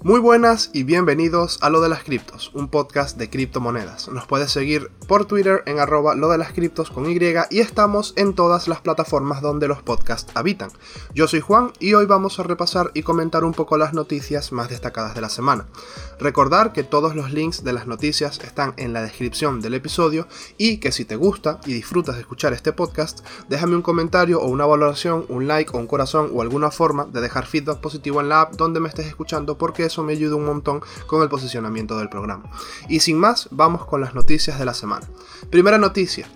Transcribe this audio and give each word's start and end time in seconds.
Muy 0.00 0.20
buenas 0.20 0.70
y 0.72 0.84
bienvenidos 0.84 1.58
a 1.60 1.70
Lo 1.70 1.80
de 1.80 1.88
las 1.88 2.04
Criptos, 2.04 2.52
un 2.54 2.68
podcast 2.68 3.18
de 3.18 3.28
criptomonedas. 3.28 4.08
Nos 4.08 4.28
puedes 4.28 4.52
seguir 4.52 4.92
por 5.08 5.24
Twitter 5.24 5.64
en 5.66 5.80
arroba 5.80 6.14
lo 6.14 6.28
de 6.28 6.38
las 6.38 6.52
criptos 6.52 6.90
con 6.90 7.10
Y 7.10 7.18
y 7.50 7.58
estamos 7.58 8.12
en 8.14 8.34
todas 8.34 8.68
las 8.68 8.80
plataformas 8.80 9.42
donde 9.42 9.66
los 9.66 9.82
podcasts 9.82 10.30
habitan. 10.36 10.70
Yo 11.14 11.26
soy 11.26 11.40
Juan 11.40 11.72
y 11.80 11.94
hoy 11.94 12.06
vamos 12.06 12.38
a 12.38 12.44
repasar 12.44 12.92
y 12.94 13.02
comentar 13.02 13.42
un 13.42 13.54
poco 13.54 13.76
las 13.76 13.92
noticias 13.92 14.52
más 14.52 14.68
destacadas 14.68 15.16
de 15.16 15.20
la 15.20 15.30
semana. 15.30 15.66
Recordar 16.20 16.72
que 16.72 16.84
todos 16.84 17.16
los 17.16 17.32
links 17.32 17.64
de 17.64 17.72
las 17.72 17.88
noticias 17.88 18.38
están 18.44 18.74
en 18.76 18.92
la 18.92 19.02
descripción 19.02 19.60
del 19.60 19.74
episodio 19.74 20.28
y 20.58 20.78
que 20.78 20.92
si 20.92 21.06
te 21.06 21.16
gusta 21.16 21.60
y 21.66 21.72
disfrutas 21.72 22.14
de 22.14 22.20
escuchar 22.20 22.52
este 22.52 22.72
podcast, 22.72 23.26
déjame 23.48 23.74
un 23.74 23.82
comentario 23.82 24.40
o 24.40 24.46
una 24.46 24.64
valoración, 24.64 25.26
un 25.28 25.48
like 25.48 25.76
o 25.76 25.80
un 25.80 25.88
corazón 25.88 26.30
o 26.32 26.40
alguna 26.40 26.70
forma 26.70 27.04
de 27.06 27.20
dejar 27.20 27.46
feedback 27.46 27.80
positivo 27.80 28.20
en 28.20 28.28
la 28.28 28.42
app 28.42 28.54
donde 28.54 28.78
me 28.78 28.88
estés 28.88 29.06
escuchando 29.06 29.58
porque 29.58 29.87
eso 29.88 30.02
me 30.02 30.12
ayuda 30.12 30.36
un 30.36 30.46
montón 30.46 30.80
con 31.06 31.22
el 31.22 31.28
posicionamiento 31.28 31.98
del 31.98 32.08
programa. 32.08 32.50
Y 32.88 33.00
sin 33.00 33.18
más, 33.18 33.48
vamos 33.50 33.84
con 33.84 34.00
las 34.00 34.14
noticias 34.14 34.58
de 34.58 34.64
la 34.64 34.74
semana. 34.74 35.06
Primera 35.50 35.78
noticia, 35.78 36.28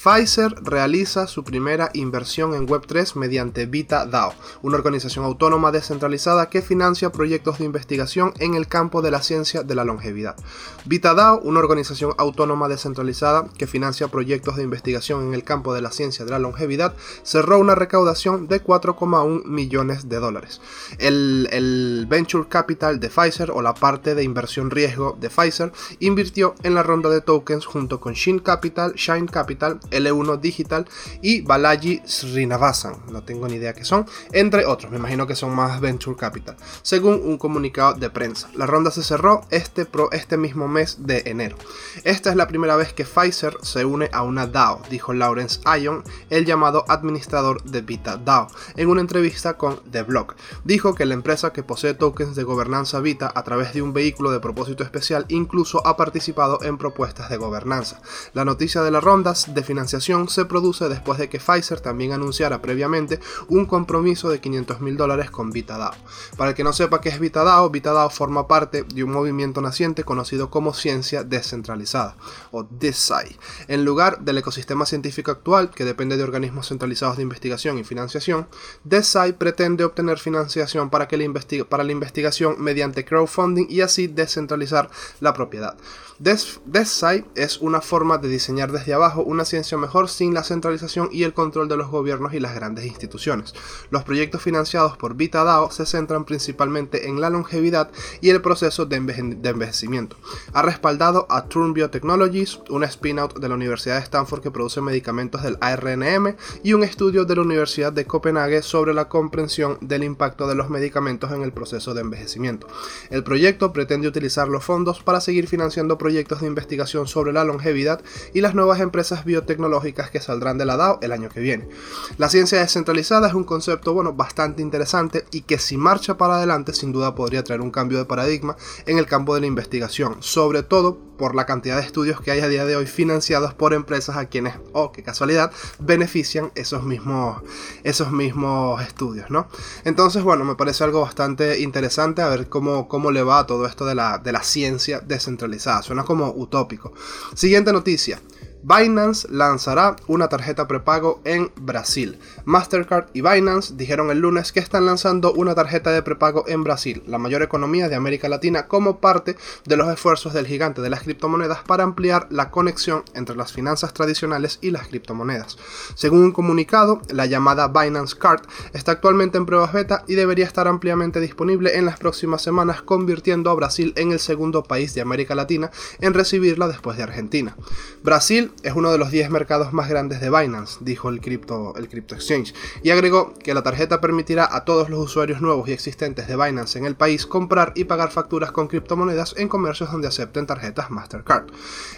Pfizer 0.00 0.54
realiza 0.62 1.26
su 1.26 1.42
primera 1.42 1.90
inversión 1.92 2.54
en 2.54 2.68
Web3 2.68 3.16
mediante 3.16 3.66
VitaDAO, 3.66 4.32
una 4.62 4.76
organización 4.76 5.24
autónoma 5.24 5.72
descentralizada 5.72 6.48
que 6.48 6.62
financia 6.62 7.10
proyectos 7.10 7.58
de 7.58 7.64
investigación 7.64 8.32
en 8.38 8.54
el 8.54 8.68
campo 8.68 9.02
de 9.02 9.10
la 9.10 9.22
ciencia 9.22 9.64
de 9.64 9.74
la 9.74 9.84
longevidad. 9.84 10.36
VitaDAO, 10.84 11.40
una 11.40 11.58
organización 11.58 12.14
autónoma 12.16 12.68
descentralizada 12.68 13.48
que 13.58 13.66
financia 13.66 14.06
proyectos 14.06 14.54
de 14.54 14.62
investigación 14.62 15.26
en 15.26 15.34
el 15.34 15.42
campo 15.42 15.74
de 15.74 15.82
la 15.82 15.90
ciencia 15.90 16.24
de 16.24 16.30
la 16.30 16.38
longevidad, 16.38 16.94
cerró 17.24 17.58
una 17.58 17.74
recaudación 17.74 18.46
de 18.46 18.62
4,1 18.62 19.46
millones 19.46 20.08
de 20.08 20.20
dólares. 20.20 20.60
El, 20.98 21.48
el 21.50 22.06
Venture 22.08 22.48
Capital 22.48 23.00
de 23.00 23.08
Pfizer 23.08 23.50
o 23.50 23.62
la 23.62 23.74
parte 23.74 24.14
de 24.14 24.22
inversión 24.22 24.70
riesgo 24.70 25.18
de 25.20 25.28
Pfizer 25.28 25.72
invirtió 25.98 26.54
en 26.62 26.76
la 26.76 26.84
ronda 26.84 27.10
de 27.10 27.20
tokens 27.20 27.66
junto 27.66 27.98
con 27.98 28.12
Shine 28.12 28.44
Capital, 28.44 28.92
Shine 28.94 29.26
Capital, 29.26 29.80
L1 29.90 30.40
Digital 30.40 30.86
y 31.22 31.40
Balaji 31.40 32.02
Srinivasan, 32.04 32.96
no 33.10 33.22
tengo 33.22 33.48
ni 33.48 33.54
idea 33.54 33.72
qué 33.72 33.84
son, 33.84 34.06
entre 34.32 34.66
otros, 34.66 34.90
me 34.90 34.98
imagino 34.98 35.26
que 35.26 35.34
son 35.34 35.54
más 35.54 35.80
Venture 35.80 36.16
Capital, 36.16 36.56
según 36.82 37.20
un 37.24 37.38
comunicado 37.38 37.94
de 37.94 38.10
prensa. 38.10 38.50
La 38.54 38.66
ronda 38.66 38.90
se 38.90 39.02
cerró 39.02 39.42
este, 39.50 39.86
pro, 39.86 40.10
este 40.12 40.36
mismo 40.36 40.68
mes 40.68 41.06
de 41.06 41.22
enero. 41.26 41.56
Esta 42.04 42.30
es 42.30 42.36
la 42.36 42.48
primera 42.48 42.76
vez 42.76 42.92
que 42.92 43.04
Pfizer 43.04 43.56
se 43.62 43.84
une 43.84 44.10
a 44.12 44.22
una 44.22 44.46
DAO, 44.46 44.82
dijo 44.90 45.12
Lawrence 45.12 45.60
Ion, 45.80 46.02
el 46.30 46.44
llamado 46.44 46.84
administrador 46.88 47.62
de 47.62 47.80
Vita 47.80 48.16
DAO, 48.16 48.48
en 48.76 48.88
una 48.88 49.00
entrevista 49.00 49.56
con 49.56 49.80
The 49.90 50.02
Block. 50.02 50.36
Dijo 50.64 50.94
que 50.94 51.06
la 51.06 51.14
empresa 51.14 51.52
que 51.52 51.62
posee 51.62 51.94
tokens 51.94 52.36
de 52.36 52.44
gobernanza 52.44 53.00
Vita 53.00 53.32
a 53.34 53.42
través 53.42 53.72
de 53.72 53.82
un 53.82 53.92
vehículo 53.92 54.30
de 54.30 54.40
propósito 54.40 54.84
especial 54.84 55.24
incluso 55.28 55.86
ha 55.86 55.96
participado 55.96 56.62
en 56.62 56.78
propuestas 56.78 57.30
de 57.30 57.36
gobernanza. 57.36 58.00
La 58.34 58.44
noticia 58.44 58.82
de 58.82 58.90
la 58.90 59.00
ronda 59.00 59.34
definitivamente 59.48 59.77
se 59.86 60.44
produce 60.46 60.88
después 60.88 61.18
de 61.18 61.28
que 61.28 61.38
Pfizer 61.38 61.80
también 61.80 62.12
anunciara 62.12 62.60
previamente 62.60 63.20
un 63.48 63.66
compromiso 63.66 64.30
de 64.30 64.40
500 64.40 64.80
mil 64.80 64.96
dólares 64.96 65.30
con 65.30 65.50
VitaDAO. 65.50 65.94
Para 66.36 66.50
el 66.50 66.56
que 66.56 66.64
no 66.64 66.72
sepa 66.72 67.00
qué 67.00 67.10
es 67.10 67.20
VitaDAO, 67.20 67.70
VitaDAO 67.70 68.10
forma 68.10 68.48
parte 68.48 68.82
de 68.82 69.04
un 69.04 69.12
movimiento 69.12 69.60
naciente 69.60 70.04
conocido 70.04 70.50
como 70.50 70.74
ciencia 70.74 71.22
descentralizada 71.22 72.16
o 72.50 72.64
DeSci. 72.64 73.36
En 73.68 73.84
lugar 73.84 74.20
del 74.20 74.38
ecosistema 74.38 74.86
científico 74.86 75.30
actual, 75.30 75.70
que 75.70 75.84
depende 75.84 76.16
de 76.16 76.22
organismos 76.22 76.68
centralizados 76.68 77.16
de 77.16 77.22
investigación 77.22 77.78
y 77.78 77.84
financiación, 77.84 78.48
DeSci 78.84 79.32
pretende 79.38 79.84
obtener 79.84 80.18
financiación 80.18 80.90
para, 80.90 81.06
que 81.08 81.16
la, 81.16 81.64
para 81.68 81.84
la 81.84 81.92
investigación 81.92 82.56
mediante 82.58 83.04
crowdfunding 83.04 83.66
y 83.68 83.82
así 83.82 84.06
descentralizar 84.06 84.90
la 85.20 85.32
propiedad. 85.34 85.76
DeSci 86.18 87.24
es 87.36 87.58
una 87.58 87.80
forma 87.80 88.18
de 88.18 88.28
diseñar 88.28 88.72
desde 88.72 88.92
abajo 88.92 89.22
una 89.22 89.44
ciencia 89.44 89.67
mejor 89.76 90.08
sin 90.08 90.34
la 90.34 90.44
centralización 90.44 91.08
y 91.12 91.24
el 91.24 91.34
control 91.34 91.68
de 91.68 91.76
los 91.76 91.88
gobiernos 91.88 92.32
y 92.34 92.40
las 92.40 92.54
grandes 92.54 92.86
instituciones. 92.86 93.54
Los 93.90 94.04
proyectos 94.04 94.42
financiados 94.42 94.96
por 94.96 95.14
VitaDAO 95.14 95.70
se 95.70 95.86
centran 95.86 96.24
principalmente 96.24 97.08
en 97.08 97.20
la 97.20 97.30
longevidad 97.30 97.90
y 98.20 98.30
el 98.30 98.40
proceso 98.40 98.86
de, 98.86 98.96
envejecimiento. 98.96 100.16
Ha 100.52 100.62
respaldado 100.62 101.26
a 101.28 101.46
Turn 101.46 101.74
Biotechnologies, 101.74 102.60
un 102.70 102.84
spin-out 102.84 103.38
de 103.38 103.48
la 103.48 103.54
Universidad 103.54 103.96
de 103.96 104.04
Stanford 104.04 104.42
que 104.42 104.50
produce 104.50 104.80
medicamentos 104.80 105.42
del 105.42 105.58
ARNM, 105.60 106.36
y 106.62 106.72
un 106.72 106.84
estudio 106.84 107.24
de 107.24 107.36
la 107.36 107.42
Universidad 107.42 107.92
de 107.92 108.06
Copenhague 108.06 108.62
sobre 108.62 108.94
la 108.94 109.08
comprensión 109.08 109.78
del 109.80 110.04
impacto 110.04 110.46
de 110.46 110.54
los 110.54 110.70
medicamentos 110.70 111.32
en 111.32 111.42
el 111.42 111.52
proceso 111.52 111.94
de 111.94 112.00
envejecimiento. 112.00 112.66
El 113.10 113.24
proyecto 113.24 113.72
pretende 113.72 114.08
utilizar 114.08 114.48
los 114.48 114.64
fondos 114.64 115.02
para 115.02 115.20
seguir 115.20 115.48
financiando 115.48 115.98
proyectos 115.98 116.40
de 116.40 116.46
investigación 116.46 117.06
sobre 117.06 117.32
la 117.32 117.44
longevidad 117.44 118.00
y 118.32 118.40
las 118.40 118.54
nuevas 118.54 118.80
empresas 118.80 119.24
biotecnológicas 119.24 119.57
tecnológicas 119.58 120.10
que 120.10 120.20
saldrán 120.20 120.56
de 120.56 120.64
la 120.64 120.76
DAO 120.76 121.00
el 121.02 121.10
año 121.10 121.28
que 121.28 121.40
viene. 121.40 121.68
La 122.16 122.28
ciencia 122.28 122.60
descentralizada 122.60 123.26
es 123.26 123.34
un 123.34 123.42
concepto 123.42 123.92
bueno, 123.92 124.12
bastante 124.12 124.62
interesante 124.62 125.24
y 125.32 125.40
que 125.42 125.58
si 125.58 125.76
marcha 125.76 126.16
para 126.16 126.36
adelante 126.36 126.72
sin 126.72 126.92
duda 126.92 127.16
podría 127.16 127.42
traer 127.42 127.60
un 127.60 127.72
cambio 127.72 127.98
de 127.98 128.04
paradigma 128.04 128.56
en 128.86 128.98
el 128.98 129.06
campo 129.06 129.34
de 129.34 129.40
la 129.40 129.48
investigación, 129.48 130.18
sobre 130.20 130.62
todo 130.62 130.96
por 131.18 131.34
la 131.34 131.44
cantidad 131.44 131.76
de 131.76 131.82
estudios 131.82 132.20
que 132.20 132.30
hay 132.30 132.38
a 132.38 132.46
día 132.46 132.64
de 132.64 132.76
hoy 132.76 132.86
financiados 132.86 133.52
por 133.52 133.74
empresas 133.74 134.16
a 134.16 134.26
quienes, 134.26 134.54
oh, 134.72 134.92
qué 134.92 135.02
casualidad, 135.02 135.50
benefician 135.80 136.52
esos 136.54 136.84
mismos, 136.84 137.42
esos 137.82 138.12
mismos 138.12 138.80
estudios, 138.82 139.28
¿no? 139.28 139.48
Entonces, 139.84 140.22
bueno, 140.22 140.44
me 140.44 140.54
parece 140.54 140.84
algo 140.84 141.00
bastante 141.00 141.58
interesante 141.58 142.22
a 142.22 142.28
ver 142.28 142.48
cómo, 142.48 142.86
cómo 142.86 143.10
le 143.10 143.24
va 143.24 143.40
a 143.40 143.46
todo 143.46 143.66
esto 143.66 143.84
de 143.84 143.96
la, 143.96 144.18
de 144.18 144.30
la 144.30 144.44
ciencia 144.44 145.00
descentralizada. 145.00 145.82
Suena 145.82 146.04
como 146.04 146.30
utópico. 146.30 146.92
Siguiente 147.34 147.72
noticia. 147.72 148.20
Binance 148.62 149.28
lanzará 149.30 149.94
una 150.08 150.28
tarjeta 150.28 150.66
prepago 150.66 151.20
en 151.24 151.52
Brasil. 151.56 152.18
Mastercard 152.44 153.06
y 153.12 153.20
Binance 153.20 153.74
dijeron 153.76 154.10
el 154.10 154.18
lunes 154.18 154.52
que 154.52 154.60
están 154.60 154.84
lanzando 154.84 155.32
una 155.32 155.54
tarjeta 155.54 155.90
de 155.92 156.02
prepago 156.02 156.44
en 156.48 156.64
Brasil, 156.64 157.02
la 157.06 157.18
mayor 157.18 157.42
economía 157.42 157.88
de 157.88 157.94
América 157.94 158.28
Latina, 158.28 158.66
como 158.66 158.98
parte 158.98 159.36
de 159.64 159.76
los 159.76 159.88
esfuerzos 159.88 160.32
del 160.32 160.46
gigante 160.46 160.82
de 160.82 160.90
las 160.90 161.02
criptomonedas 161.02 161.60
para 161.60 161.84
ampliar 161.84 162.26
la 162.30 162.50
conexión 162.50 163.04
entre 163.14 163.36
las 163.36 163.52
finanzas 163.52 163.94
tradicionales 163.94 164.58
y 164.60 164.72
las 164.72 164.88
criptomonedas. 164.88 165.56
Según 165.94 166.24
un 166.24 166.32
comunicado, 166.32 167.00
la 167.10 167.26
llamada 167.26 167.68
Binance 167.68 168.16
Card 168.18 168.42
está 168.72 168.92
actualmente 168.92 169.38
en 169.38 169.46
pruebas 169.46 169.72
beta 169.72 170.04
y 170.08 170.14
debería 170.14 170.46
estar 170.46 170.66
ampliamente 170.66 171.20
disponible 171.20 171.76
en 171.76 171.86
las 171.86 171.98
próximas 171.98 172.42
semanas, 172.42 172.82
convirtiendo 172.82 173.50
a 173.50 173.54
Brasil 173.54 173.92
en 173.96 174.10
el 174.10 174.18
segundo 174.18 174.64
país 174.64 174.94
de 174.94 175.00
América 175.00 175.36
Latina 175.36 175.70
en 176.00 176.14
recibirla 176.14 176.66
después 176.66 176.96
de 176.96 177.04
Argentina. 177.04 177.56
Brasil 178.02 178.47
es 178.62 178.72
uno 178.74 178.90
de 178.90 178.98
los 178.98 179.10
10 179.10 179.30
mercados 179.30 179.72
más 179.72 179.88
grandes 179.88 180.20
de 180.20 180.30
Binance, 180.30 180.78
dijo 180.80 181.08
el 181.08 181.20
Crypto, 181.20 181.74
el 181.76 181.88
Crypto 181.88 182.14
Exchange, 182.14 182.54
y 182.82 182.90
agregó 182.90 183.34
que 183.34 183.54
la 183.54 183.62
tarjeta 183.62 184.00
permitirá 184.00 184.48
a 184.50 184.64
todos 184.64 184.90
los 184.90 185.00
usuarios 185.00 185.40
nuevos 185.40 185.68
y 185.68 185.72
existentes 185.72 186.26
de 186.26 186.36
Binance 186.36 186.78
en 186.78 186.84
el 186.84 186.96
país 186.96 187.26
comprar 187.26 187.72
y 187.74 187.84
pagar 187.84 188.10
facturas 188.10 188.52
con 188.52 188.68
criptomonedas 188.68 189.34
en 189.36 189.48
comercios 189.48 189.92
donde 189.92 190.08
acepten 190.08 190.46
tarjetas 190.46 190.90
Mastercard. 190.90 191.46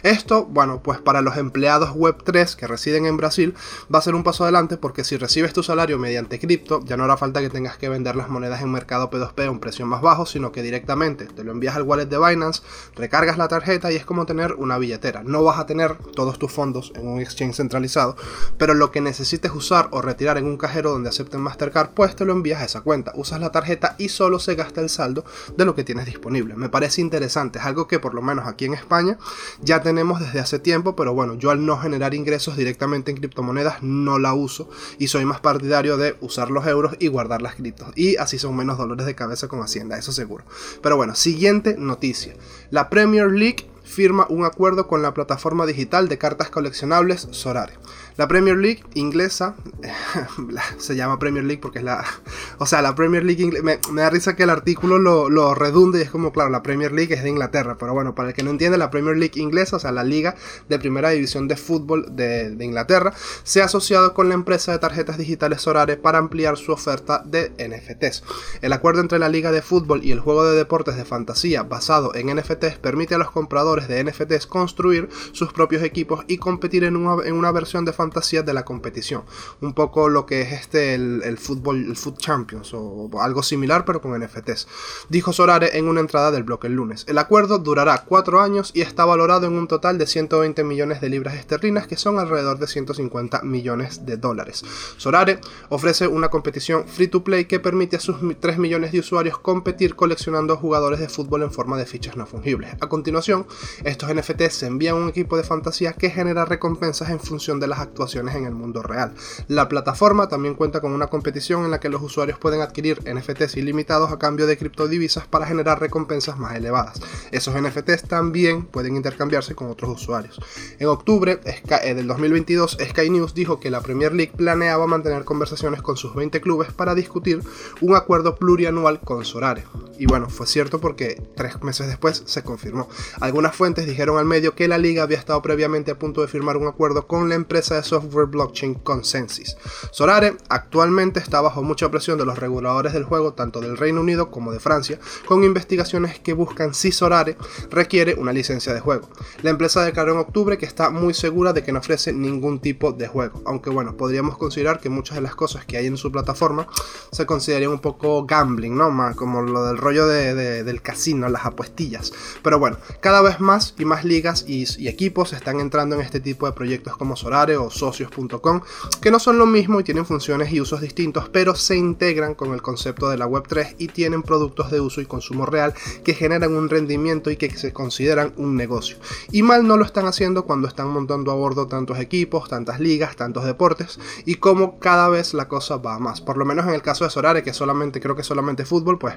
Esto, 0.02 0.44
bueno, 0.46 0.82
pues 0.82 0.98
para 0.98 1.22
los 1.22 1.36
empleados 1.36 1.90
Web3 1.90 2.56
que 2.56 2.66
residen 2.66 3.06
en 3.06 3.16
Brasil 3.16 3.54
va 3.92 3.98
a 3.98 4.02
ser 4.02 4.14
un 4.14 4.24
paso 4.24 4.44
adelante 4.44 4.76
porque 4.76 5.04
si 5.04 5.16
recibes 5.16 5.52
tu 5.52 5.62
salario 5.62 5.98
mediante 5.98 6.38
cripto, 6.38 6.80
ya 6.84 6.96
no 6.96 7.04
hará 7.04 7.16
falta 7.16 7.40
que 7.40 7.50
tengas 7.50 7.76
que 7.78 7.88
vender 7.88 8.16
las 8.16 8.28
monedas 8.28 8.62
en 8.62 8.70
mercado 8.70 9.10
P2P 9.10 9.46
a 9.46 9.50
un 9.50 9.60
precio 9.60 9.86
más 9.86 10.02
bajo, 10.02 10.26
sino 10.26 10.52
que 10.52 10.62
directamente 10.62 11.26
te 11.26 11.44
lo 11.44 11.52
envías 11.52 11.76
al 11.76 11.82
wallet 11.82 12.06
de 12.06 12.18
Binance, 12.18 12.62
recargas 12.96 13.38
la 13.38 13.48
tarjeta 13.48 13.92
y 13.92 13.96
es 13.96 14.04
como 14.04 14.26
tener 14.26 14.54
una 14.54 14.78
billetera. 14.78 15.22
No 15.22 15.44
vas 15.44 15.58
a 15.58 15.66
tener 15.66 15.96
todos 16.14 16.38
tus 16.40 16.50
fondos 16.50 16.92
en 16.96 17.06
un 17.06 17.20
exchange 17.20 17.54
centralizado, 17.54 18.16
pero 18.58 18.74
lo 18.74 18.90
que 18.90 19.00
necesites 19.00 19.52
usar 19.52 19.86
o 19.92 20.02
retirar 20.02 20.38
en 20.38 20.46
un 20.46 20.56
cajero 20.56 20.90
donde 20.90 21.08
acepten 21.08 21.40
Mastercard, 21.40 21.90
pues 21.90 22.16
te 22.16 22.24
lo 22.24 22.32
envías 22.32 22.60
a 22.60 22.64
esa 22.64 22.80
cuenta, 22.80 23.12
usas 23.14 23.40
la 23.40 23.52
tarjeta 23.52 23.94
y 23.98 24.08
solo 24.08 24.40
se 24.40 24.56
gasta 24.56 24.80
el 24.80 24.88
saldo 24.88 25.24
de 25.56 25.64
lo 25.64 25.76
que 25.76 25.84
tienes 25.84 26.06
disponible. 26.06 26.56
Me 26.56 26.68
parece 26.68 27.00
interesante, 27.00 27.60
es 27.60 27.64
algo 27.64 27.86
que 27.86 28.00
por 28.00 28.14
lo 28.14 28.22
menos 28.22 28.48
aquí 28.48 28.64
en 28.64 28.74
España 28.74 29.18
ya 29.62 29.82
tenemos 29.82 30.18
desde 30.18 30.40
hace 30.40 30.58
tiempo, 30.58 30.96
pero 30.96 31.14
bueno, 31.14 31.34
yo 31.34 31.50
al 31.50 31.64
no 31.64 31.78
generar 31.78 32.14
ingresos 32.14 32.56
directamente 32.56 33.12
en 33.12 33.18
criptomonedas 33.18 33.82
no 33.82 34.18
la 34.18 34.34
uso 34.34 34.68
y 34.98 35.06
soy 35.06 35.24
más 35.24 35.40
partidario 35.40 35.96
de 35.96 36.16
usar 36.20 36.50
los 36.50 36.66
euros 36.66 36.96
y 36.98 37.06
guardar 37.06 37.42
las 37.42 37.54
criptos. 37.54 37.90
Y 37.94 38.16
así 38.16 38.38
son 38.38 38.56
menos 38.56 38.78
dolores 38.78 39.06
de 39.06 39.14
cabeza 39.14 39.46
con 39.46 39.60
Hacienda, 39.60 39.98
eso 39.98 40.12
seguro. 40.12 40.44
Pero 40.82 40.96
bueno, 40.96 41.14
siguiente 41.14 41.76
noticia. 41.78 42.34
La 42.70 42.88
Premier 42.88 43.30
League 43.30 43.69
firma 43.84 44.26
un 44.28 44.44
acuerdo 44.44 44.86
con 44.86 45.02
la 45.02 45.14
plataforma 45.14 45.66
digital 45.66 46.08
de 46.08 46.18
cartas 46.18 46.50
coleccionables 46.50 47.28
Sorare. 47.30 47.74
La 48.20 48.28
Premier 48.28 48.58
League 48.58 48.82
inglesa, 48.92 49.54
se 50.76 50.94
llama 50.94 51.18
Premier 51.18 51.42
League 51.42 51.62
porque 51.62 51.78
es 51.78 51.84
la... 51.86 52.04
O 52.58 52.66
sea, 52.66 52.82
la 52.82 52.94
Premier 52.94 53.24
League 53.24 53.42
inglesa... 53.42 53.64
Me, 53.64 54.02
da 54.02 54.10
risa 54.10 54.36
que 54.36 54.42
el 54.42 54.50
artículo 54.50 54.98
lo, 54.98 55.54
redunde 55.54 56.00
y 56.00 56.02
es 56.02 56.10
como, 56.10 56.30
claro, 56.30 56.50
la 56.50 56.62
Premier 56.62 56.92
League 56.92 57.14
es 57.14 57.22
de 57.22 57.30
Inglaterra, 57.30 57.78
pero 57.80 57.94
bueno, 57.94 58.14
para 58.14 58.28
el 58.28 58.34
que 58.34 58.42
no 58.42 58.50
entiende, 58.50 58.76
la 58.76 58.90
Premier 58.90 59.16
League 59.16 59.40
inglesa, 59.40 59.76
o 59.76 59.78
sea, 59.78 59.90
la 59.90 60.04
liga 60.04 60.34
de 60.68 60.78
primera 60.78 61.08
división 61.08 61.48
de 61.48 61.56
fútbol 61.56 62.14
de, 62.14 62.50
de 62.50 62.62
Inglaterra, 62.62 63.14
se 63.42 63.62
ha 63.62 63.64
asociado 63.64 64.12
con 64.12 64.28
la 64.28 64.34
empresa 64.34 64.72
de 64.72 64.80
tarjetas 64.80 65.16
digitales 65.16 65.62
Sorare 65.62 65.96
para 65.96 66.18
ampliar 66.18 66.58
su 66.58 66.72
oferta 66.72 67.22
de 67.24 67.52
NFTs. 67.56 68.22
El 68.60 68.74
acuerdo 68.74 69.00
entre 69.00 69.18
la 69.18 69.30
liga 69.30 69.50
de 69.50 69.62
fútbol 69.62 70.04
y 70.04 70.12
el 70.12 70.20
juego 70.20 70.44
de 70.44 70.58
deportes 70.58 70.96
de 70.96 71.06
fantasía 71.06 71.62
basado 71.62 72.14
en 72.14 72.36
NFTs 72.36 72.76
permite 72.82 73.14
a 73.14 73.18
los 73.18 73.30
compradores 73.30 73.88
de 73.88 74.04
NFTs 74.04 74.46
construir 74.46 75.08
sus 75.32 75.54
propios 75.54 75.82
equipos 75.82 76.26
y 76.28 76.36
competir 76.36 76.84
en 76.84 76.96
una, 76.96 77.26
en 77.26 77.32
una 77.32 77.50
versión 77.50 77.86
de 77.86 77.94
fantasía 77.94 78.09
de 78.10 78.52
la 78.54 78.64
competición. 78.64 79.24
Un 79.60 79.72
poco 79.72 80.08
lo 80.08 80.26
que 80.26 80.42
es 80.42 80.52
este 80.52 80.94
el, 80.94 81.38
fútbol, 81.38 81.86
el 81.86 81.96
Foot 81.96 82.18
Champions 82.18 82.72
o 82.74 83.08
algo 83.20 83.42
similar 83.42 83.84
pero 83.84 84.00
con 84.00 84.18
NFTs. 84.18 84.68
Dijo 85.08 85.32
Sorare 85.32 85.78
en 85.78 85.88
una 85.88 86.00
entrada 86.00 86.30
del 86.30 86.42
bloque 86.42 86.66
el 86.66 86.74
lunes. 86.74 87.04
El 87.08 87.18
acuerdo 87.18 87.58
durará 87.58 88.04
cuatro 88.06 88.40
años 88.40 88.72
y 88.74 88.82
está 88.82 89.04
valorado 89.04 89.46
en 89.46 89.54
un 89.54 89.68
total 89.68 89.96
de 89.96 90.06
120 90.06 90.64
millones 90.64 91.00
de 91.00 91.08
libras 91.08 91.34
esterlinas 91.34 91.86
que 91.86 91.96
son 91.96 92.18
alrededor 92.18 92.58
de 92.58 92.66
150 92.66 93.42
millones 93.42 94.04
de 94.04 94.16
dólares. 94.16 94.64
Sorare 94.96 95.40
ofrece 95.68 96.06
una 96.06 96.28
competición 96.28 96.86
free 96.86 97.08
to 97.08 97.24
play 97.24 97.46
que 97.46 97.60
permite 97.60 97.96
a 97.96 98.00
sus 98.00 98.16
3 98.38 98.58
millones 98.58 98.92
de 98.92 99.00
usuarios 99.00 99.38
competir 99.38 99.94
coleccionando 99.94 100.56
jugadores 100.56 101.00
de 101.00 101.08
fútbol 101.08 101.42
en 101.42 101.52
forma 101.52 101.78
de 101.78 101.86
fichas 101.86 102.16
no 102.16 102.26
fungibles. 102.26 102.74
A 102.80 102.88
continuación, 102.88 103.46
estos 103.84 104.12
NFTs 104.14 104.52
se 104.52 104.66
envían 104.66 104.96
a 104.96 104.98
un 104.98 105.08
equipo 105.08 105.36
de 105.36 105.44
fantasía 105.44 105.92
que 105.92 106.10
genera 106.10 106.44
recompensas 106.44 107.10
en 107.10 107.20
función 107.20 107.60
de 107.60 107.66
las 107.66 107.78
actuaciones 107.78 107.99
en 108.00 108.46
el 108.46 108.54
mundo 108.54 108.82
real. 108.82 109.12
La 109.46 109.68
plataforma 109.68 110.28
también 110.28 110.54
cuenta 110.54 110.80
con 110.80 110.92
una 110.92 111.08
competición 111.08 111.64
en 111.64 111.70
la 111.70 111.80
que 111.80 111.90
los 111.90 112.02
usuarios 112.02 112.38
pueden 112.38 112.62
adquirir 112.62 112.98
NFTs 113.04 113.56
ilimitados 113.56 114.10
a 114.10 114.18
cambio 114.18 114.46
de 114.46 114.56
criptodivisas 114.56 115.26
para 115.26 115.46
generar 115.46 115.80
recompensas 115.80 116.38
más 116.38 116.56
elevadas. 116.56 117.00
Esos 117.30 117.54
NFTs 117.60 118.04
también 118.08 118.64
pueden 118.64 118.96
intercambiarse 118.96 119.54
con 119.54 119.68
otros 119.68 120.00
usuarios. 120.00 120.40
En 120.78 120.88
octubre 120.88 121.40
eh, 121.44 121.94
del 121.94 122.06
2022, 122.06 122.78
Sky 122.88 123.10
News 123.10 123.34
dijo 123.34 123.60
que 123.60 123.70
la 123.70 123.82
Premier 123.82 124.14
League 124.14 124.32
planeaba 124.34 124.86
mantener 124.86 125.24
conversaciones 125.24 125.82
con 125.82 125.98
sus 125.98 126.14
20 126.14 126.40
clubes 126.40 126.72
para 126.72 126.94
discutir 126.94 127.42
un 127.82 127.96
acuerdo 127.96 128.36
plurianual 128.36 129.00
con 129.00 129.26
Sorare. 129.26 129.64
Y 129.98 130.06
bueno, 130.06 130.30
fue 130.30 130.46
cierto 130.46 130.80
porque 130.80 131.22
tres 131.36 131.62
meses 131.62 131.86
después 131.86 132.22
se 132.24 132.42
confirmó. 132.42 132.88
Algunas 133.20 133.54
fuentes 133.54 133.86
dijeron 133.86 134.16
al 134.16 134.24
medio 134.24 134.54
que 134.54 134.68
la 134.68 134.78
liga 134.78 135.02
había 135.02 135.18
estado 135.18 135.42
previamente 135.42 135.90
a 135.90 135.98
punto 135.98 136.22
de 136.22 136.28
firmar 136.28 136.56
un 136.56 136.66
acuerdo 136.66 137.06
con 137.06 137.28
la 137.28 137.34
empresa 137.34 137.74
de 137.74 137.79
software 137.82 138.26
blockchain 138.26 138.74
Consensus. 138.74 139.56
Sorare 139.90 140.36
actualmente 140.48 141.20
está 141.20 141.40
bajo 141.40 141.62
mucha 141.62 141.90
presión 141.90 142.18
de 142.18 142.24
los 142.24 142.38
reguladores 142.38 142.92
del 142.92 143.04
juego, 143.04 143.34
tanto 143.34 143.60
del 143.60 143.76
Reino 143.76 144.00
Unido 144.00 144.30
como 144.30 144.52
de 144.52 144.60
Francia, 144.60 144.98
con 145.26 145.44
investigaciones 145.44 146.18
que 146.18 146.32
buscan 146.32 146.74
si 146.74 146.92
Sorare 146.92 147.36
requiere 147.70 148.14
una 148.14 148.32
licencia 148.32 148.74
de 148.74 148.80
juego. 148.80 149.08
La 149.42 149.50
empresa 149.50 149.84
declaró 149.84 150.12
en 150.12 150.18
octubre 150.18 150.58
que 150.58 150.66
está 150.66 150.90
muy 150.90 151.14
segura 151.14 151.52
de 151.52 151.62
que 151.62 151.72
no 151.72 151.78
ofrece 151.78 152.12
ningún 152.12 152.60
tipo 152.60 152.92
de 152.92 153.08
juego, 153.08 153.42
aunque 153.46 153.70
bueno, 153.70 153.96
podríamos 153.96 154.36
considerar 154.38 154.80
que 154.80 154.88
muchas 154.88 155.16
de 155.16 155.22
las 155.22 155.34
cosas 155.34 155.64
que 155.64 155.76
hay 155.76 155.86
en 155.86 155.96
su 155.96 156.12
plataforma 156.12 156.66
se 157.10 157.26
considerarían 157.26 157.72
un 157.72 157.80
poco 157.80 158.24
gambling, 158.24 158.76
¿no? 158.76 158.90
Más 158.90 159.16
como 159.16 159.42
lo 159.42 159.66
del 159.66 159.78
rollo 159.78 160.06
del 160.06 160.82
casino, 160.82 161.28
las 161.28 161.46
apuestillas. 161.46 162.12
Pero 162.42 162.58
bueno, 162.58 162.78
cada 163.00 163.22
vez 163.22 163.40
más 163.40 163.74
y 163.78 163.84
más 163.84 164.04
ligas 164.04 164.44
y, 164.46 164.64
y 164.78 164.88
equipos 164.88 165.32
están 165.32 165.60
entrando 165.60 165.96
en 165.96 166.02
este 166.02 166.20
tipo 166.20 166.46
de 166.46 166.52
proyectos 166.52 166.96
como 166.96 167.16
Sorare 167.16 167.56
o 167.56 167.69
socios.com, 167.70 168.60
que 169.00 169.10
no 169.10 169.18
son 169.18 169.38
lo 169.38 169.46
mismo 169.46 169.80
y 169.80 169.84
tienen 169.84 170.06
funciones 170.06 170.52
y 170.52 170.60
usos 170.60 170.80
distintos, 170.80 171.28
pero 171.28 171.54
se 171.54 171.76
integran 171.76 172.34
con 172.34 172.52
el 172.52 172.62
concepto 172.62 173.08
de 173.08 173.16
la 173.16 173.26
Web3 173.26 173.76
y 173.78 173.88
tienen 173.88 174.22
productos 174.22 174.70
de 174.70 174.80
uso 174.80 175.00
y 175.00 175.06
consumo 175.06 175.46
real 175.46 175.74
que 176.04 176.14
generan 176.14 176.54
un 176.54 176.68
rendimiento 176.68 177.30
y 177.30 177.36
que 177.36 177.50
se 177.50 177.72
consideran 177.72 178.32
un 178.36 178.56
negocio. 178.56 178.96
Y 179.32 179.42
mal 179.42 179.66
no 179.66 179.76
lo 179.76 179.84
están 179.84 180.06
haciendo 180.06 180.44
cuando 180.44 180.68
están 180.68 180.88
montando 180.88 181.30
a 181.30 181.34
bordo 181.34 181.66
tantos 181.66 181.98
equipos, 181.98 182.48
tantas 182.48 182.80
ligas, 182.80 183.16
tantos 183.16 183.44
deportes 183.44 183.98
y 184.24 184.36
como 184.36 184.78
cada 184.78 185.08
vez 185.08 185.34
la 185.34 185.48
cosa 185.48 185.76
va 185.76 185.98
más. 185.98 186.20
Por 186.20 186.36
lo 186.36 186.44
menos 186.44 186.66
en 186.66 186.74
el 186.74 186.82
caso 186.82 187.04
de 187.04 187.10
Sorare, 187.10 187.42
que 187.42 187.52
solamente 187.52 188.00
creo 188.00 188.16
que 188.16 188.22
solamente 188.22 188.64
fútbol, 188.64 188.98
pues 188.98 189.14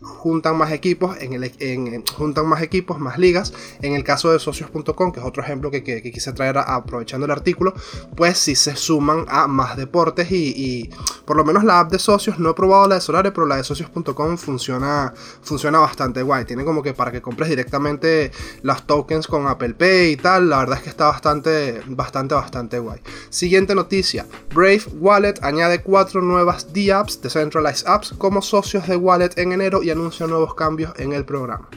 juntan 0.00 0.56
más 0.56 0.72
equipos, 0.72 1.16
en 1.20 1.32
el, 1.32 2.04
juntan 2.16 2.46
más 2.46 2.62
equipos, 2.62 2.98
más 2.98 3.18
ligas. 3.18 3.52
En 3.82 3.94
el 3.94 4.04
caso 4.04 4.32
de 4.32 4.38
socios.com, 4.38 5.12
que 5.12 5.20
es 5.20 5.26
otro 5.26 5.42
ejemplo 5.42 5.70
que, 5.70 5.82
quise 5.82 6.32
traer 6.32 6.58
aprovechando 6.58 7.26
el 7.26 7.32
artículo, 7.32 7.74
pues 8.16 8.38
si 8.38 8.54
se 8.54 8.76
suman 8.76 9.26
a 9.28 9.46
más 9.46 9.76
deportes 9.76 10.30
y, 10.30 10.90
por 11.24 11.36
lo 11.36 11.44
menos 11.44 11.64
la 11.64 11.80
app 11.80 11.92
de 11.92 11.98
socios, 11.98 12.38
no 12.38 12.50
he 12.50 12.54
probado 12.54 12.88
la 12.88 12.96
de 12.96 13.00
Solare, 13.00 13.32
pero 13.32 13.46
la 13.46 13.56
de 13.56 13.64
socios.com 13.64 14.36
funciona, 14.36 15.12
funciona 15.42 15.78
bastante 15.78 16.22
guay. 16.22 16.44
Tiene 16.44 16.64
como 16.64 16.82
que 16.82 16.94
para 16.94 17.12
que 17.12 17.22
compres 17.22 17.48
directamente 17.48 18.32
las 18.62 18.86
tokens 18.86 19.26
con 19.26 19.46
Apple 19.46 19.74
Pay 19.74 20.12
y 20.12 20.16
tal, 20.16 20.48
la 20.48 20.58
verdad 20.58 20.78
es 20.78 20.82
que 20.84 20.90
está 20.90 21.06
bastante, 21.06 21.80
bastante, 21.86 22.34
bastante 22.34 22.78
guay. 22.78 23.00
Siguiente 23.30 23.74
noticia, 23.74 24.26
Brave 24.54 24.82
Wallet 24.98 25.34
añade 25.42 25.82
cuatro 25.82 26.20
nuevas 26.20 26.72
D-Apps, 26.72 27.20
Decentralized 27.20 27.86
Apps, 27.86 28.14
como 28.18 28.42
socios 28.42 28.86
de 28.88 28.96
Wallet 28.96 29.30
en 29.36 29.52
enero 29.52 29.82
y 29.82 29.90
anuncia 29.90 30.26
nuevos 30.26 30.54
cambios 30.54 30.92
en 30.96 31.12
el 31.12 31.24
programa. 31.24 31.68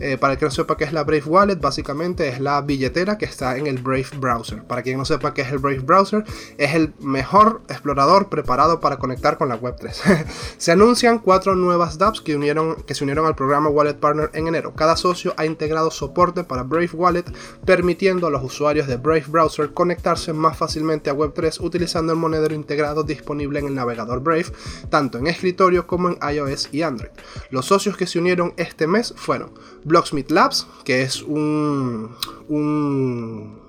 Eh, 0.00 0.16
para 0.16 0.36
que 0.36 0.46
no 0.46 0.50
sepa 0.50 0.76
qué 0.78 0.84
es 0.84 0.92
la 0.92 1.04
Brave 1.04 1.24
Wallet, 1.26 1.56
básicamente 1.56 2.28
es 2.28 2.40
la 2.40 2.60
billetera 2.62 3.18
que 3.18 3.26
está 3.26 3.58
en 3.58 3.66
el 3.66 3.78
Brave 3.78 4.06
Browser. 4.16 4.62
Para 4.64 4.82
quien 4.82 4.96
no 4.96 5.04
sepa 5.04 5.34
qué 5.34 5.42
es 5.42 5.52
el 5.52 5.58
Brave 5.58 5.80
Browser, 5.80 6.24
es 6.56 6.74
el 6.74 6.94
mejor 7.00 7.60
explorador 7.68 8.28
preparado 8.30 8.80
para 8.80 8.98
conectar 8.98 9.36
con 9.36 9.50
la 9.50 9.60
Web3. 9.60 10.24
se 10.56 10.72
anuncian 10.72 11.18
cuatro 11.18 11.54
nuevas 11.54 11.98
dApps 11.98 12.22
que, 12.22 12.38
que 12.86 12.94
se 12.94 13.04
unieron 13.04 13.26
al 13.26 13.34
programa 13.34 13.68
Wallet 13.68 13.94
Partner 13.94 14.30
en 14.32 14.48
enero. 14.48 14.74
Cada 14.74 14.96
socio 14.96 15.34
ha 15.36 15.44
integrado 15.44 15.90
soporte 15.90 16.44
para 16.44 16.62
Brave 16.62 16.90
Wallet, 16.94 17.24
permitiendo 17.66 18.26
a 18.26 18.30
los 18.30 18.42
usuarios 18.42 18.86
de 18.86 18.96
Brave 18.96 19.24
Browser 19.28 19.74
conectarse 19.74 20.32
más 20.32 20.56
fácilmente 20.56 21.10
a 21.10 21.14
Web3 21.14 21.60
utilizando 21.60 22.12
el 22.12 22.18
monedero 22.18 22.54
integrado 22.54 23.02
disponible 23.02 23.58
en 23.58 23.66
el 23.66 23.74
navegador 23.74 24.20
Brave, 24.22 24.46
tanto 24.88 25.18
en 25.18 25.26
escritorio 25.26 25.86
como 25.86 26.08
en 26.08 26.18
iOS 26.34 26.70
y 26.72 26.82
Android. 26.82 27.10
Los 27.50 27.66
socios 27.66 27.96
que 27.96 28.06
se 28.06 28.18
unieron 28.18 28.54
este 28.56 28.86
mes 28.86 29.12
fueron 29.16 29.52
Blocksmith 29.90 30.30
Labs, 30.30 30.66
que 30.84 31.02
es 31.02 31.22
un, 31.22 32.16
un 32.48 33.59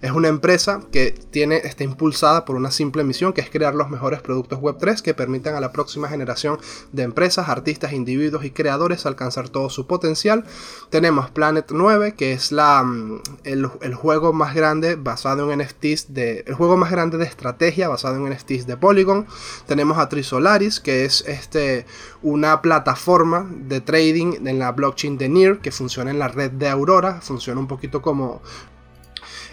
es 0.00 0.10
una 0.12 0.28
empresa 0.28 0.80
que 0.90 1.12
tiene, 1.30 1.56
está 1.56 1.84
impulsada 1.84 2.46
por 2.46 2.56
una 2.56 2.70
simple 2.70 3.04
misión 3.04 3.34
que 3.34 3.42
es 3.42 3.50
crear 3.50 3.74
los 3.74 3.90
mejores 3.90 4.22
productos 4.22 4.58
Web3 4.58 5.02
que 5.02 5.12
permitan 5.12 5.54
a 5.54 5.60
la 5.60 5.70
próxima 5.70 6.08
generación 6.08 6.58
de 6.92 7.02
empresas, 7.02 7.50
artistas, 7.50 7.92
individuos 7.92 8.44
y 8.44 8.50
creadores 8.50 9.04
alcanzar 9.04 9.50
todo 9.50 9.68
su 9.68 9.86
potencial. 9.86 10.44
Tenemos 10.88 11.30
Planet 11.30 11.66
9, 11.70 12.14
que 12.14 12.32
es 12.32 12.52
la, 12.52 12.82
mm, 12.82 13.20
el, 13.44 13.94
juego 13.94 14.32
más 14.32 14.54
grande 14.54 14.96
basado 14.96 15.52
en 15.52 15.60
NFTs 15.60 16.14
de, 16.14 16.44
el 16.46 16.54
juego 16.54 16.78
más 16.78 16.90
grande 16.90 17.18
de 17.18 17.24
estrategia 17.24 17.88
basado 17.88 18.16
en 18.16 18.32
NFTs 18.32 18.66
de 18.66 18.78
Polygon. 18.78 19.26
Tenemos 19.66 19.98
a 19.98 20.08
Trisolaris, 20.08 20.80
que 20.80 21.04
es 21.04 21.22
este, 21.26 21.84
una 22.22 22.62
plataforma 22.62 23.46
de 23.50 23.82
trading 23.82 24.46
en 24.46 24.58
la 24.58 24.72
blockchain 24.72 25.18
de 25.18 25.28
NIR 25.28 25.58
que 25.58 25.70
funciona 25.70 26.10
en 26.10 26.18
la 26.18 26.28
red 26.28 26.50
de 26.50 26.68
Aurora, 26.68 27.20
funciona 27.20 27.60
un 27.60 27.66
poquito 27.66 28.00
como 28.00 28.40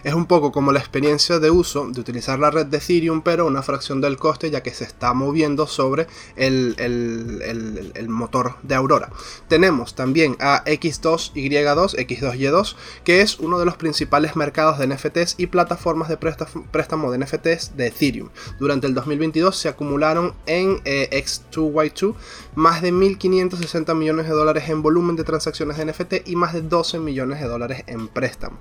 es 0.07 0.13
un 0.13 0.25
poco 0.25 0.53
como 0.53 0.71
la 0.71 0.79
experiencia 0.79 1.37
de 1.37 1.51
uso 1.51 1.89
de 1.89 1.99
utilizar 1.99 2.39
la 2.39 2.49
red 2.49 2.67
de 2.67 2.77
Ethereum, 2.77 3.21
pero 3.21 3.45
una 3.45 3.61
fracción 3.61 3.99
del 3.99 4.15
coste 4.15 4.49
ya 4.49 4.63
que 4.63 4.73
se 4.73 4.85
está 4.85 5.13
moviendo 5.13 5.67
sobre 5.67 6.07
el, 6.37 8.07
motor 8.07 8.55
de 8.63 8.75
Aurora. 8.75 9.09
Tenemos 9.49 9.95
también 9.95 10.37
a 10.39 10.63
X2Y2, 10.63 11.97
X2Y2, 12.07 12.75
que 13.03 13.19
es 13.19 13.37
uno 13.39 13.59
de 13.59 13.65
los 13.65 13.75
principales 13.75 14.37
mercados 14.37 14.79
de 14.79 14.87
NFTs 14.87 15.35
y 15.37 15.47
plataformas 15.47 16.07
de 16.07 16.15
préstamo 16.15 17.11
de 17.11 17.17
NFTs 17.17 17.75
de 17.75 17.87
Ethereum. 17.87 18.29
Durante 18.59 18.87
el 18.87 18.93
2022 18.93 19.57
se 19.57 19.67
acumularon 19.67 20.33
en 20.45 20.79
eh, 20.85 21.09
X2Y2 21.11 22.15
más 22.55 22.81
de 22.81 22.93
1.560 22.93 23.93
millones 23.93 24.27
de 24.27 24.31
dólares 24.31 24.69
en 24.69 24.81
volumen 24.81 25.17
de 25.17 25.25
transacciones 25.25 25.75
de 25.75 25.85
NFT 25.85 26.29
y 26.29 26.37
más 26.37 26.53
de 26.53 26.61
12 26.61 26.99
millones 26.99 27.41
de 27.41 27.47
dólares 27.47 27.83
en 27.87 28.07
préstamo. 28.07 28.57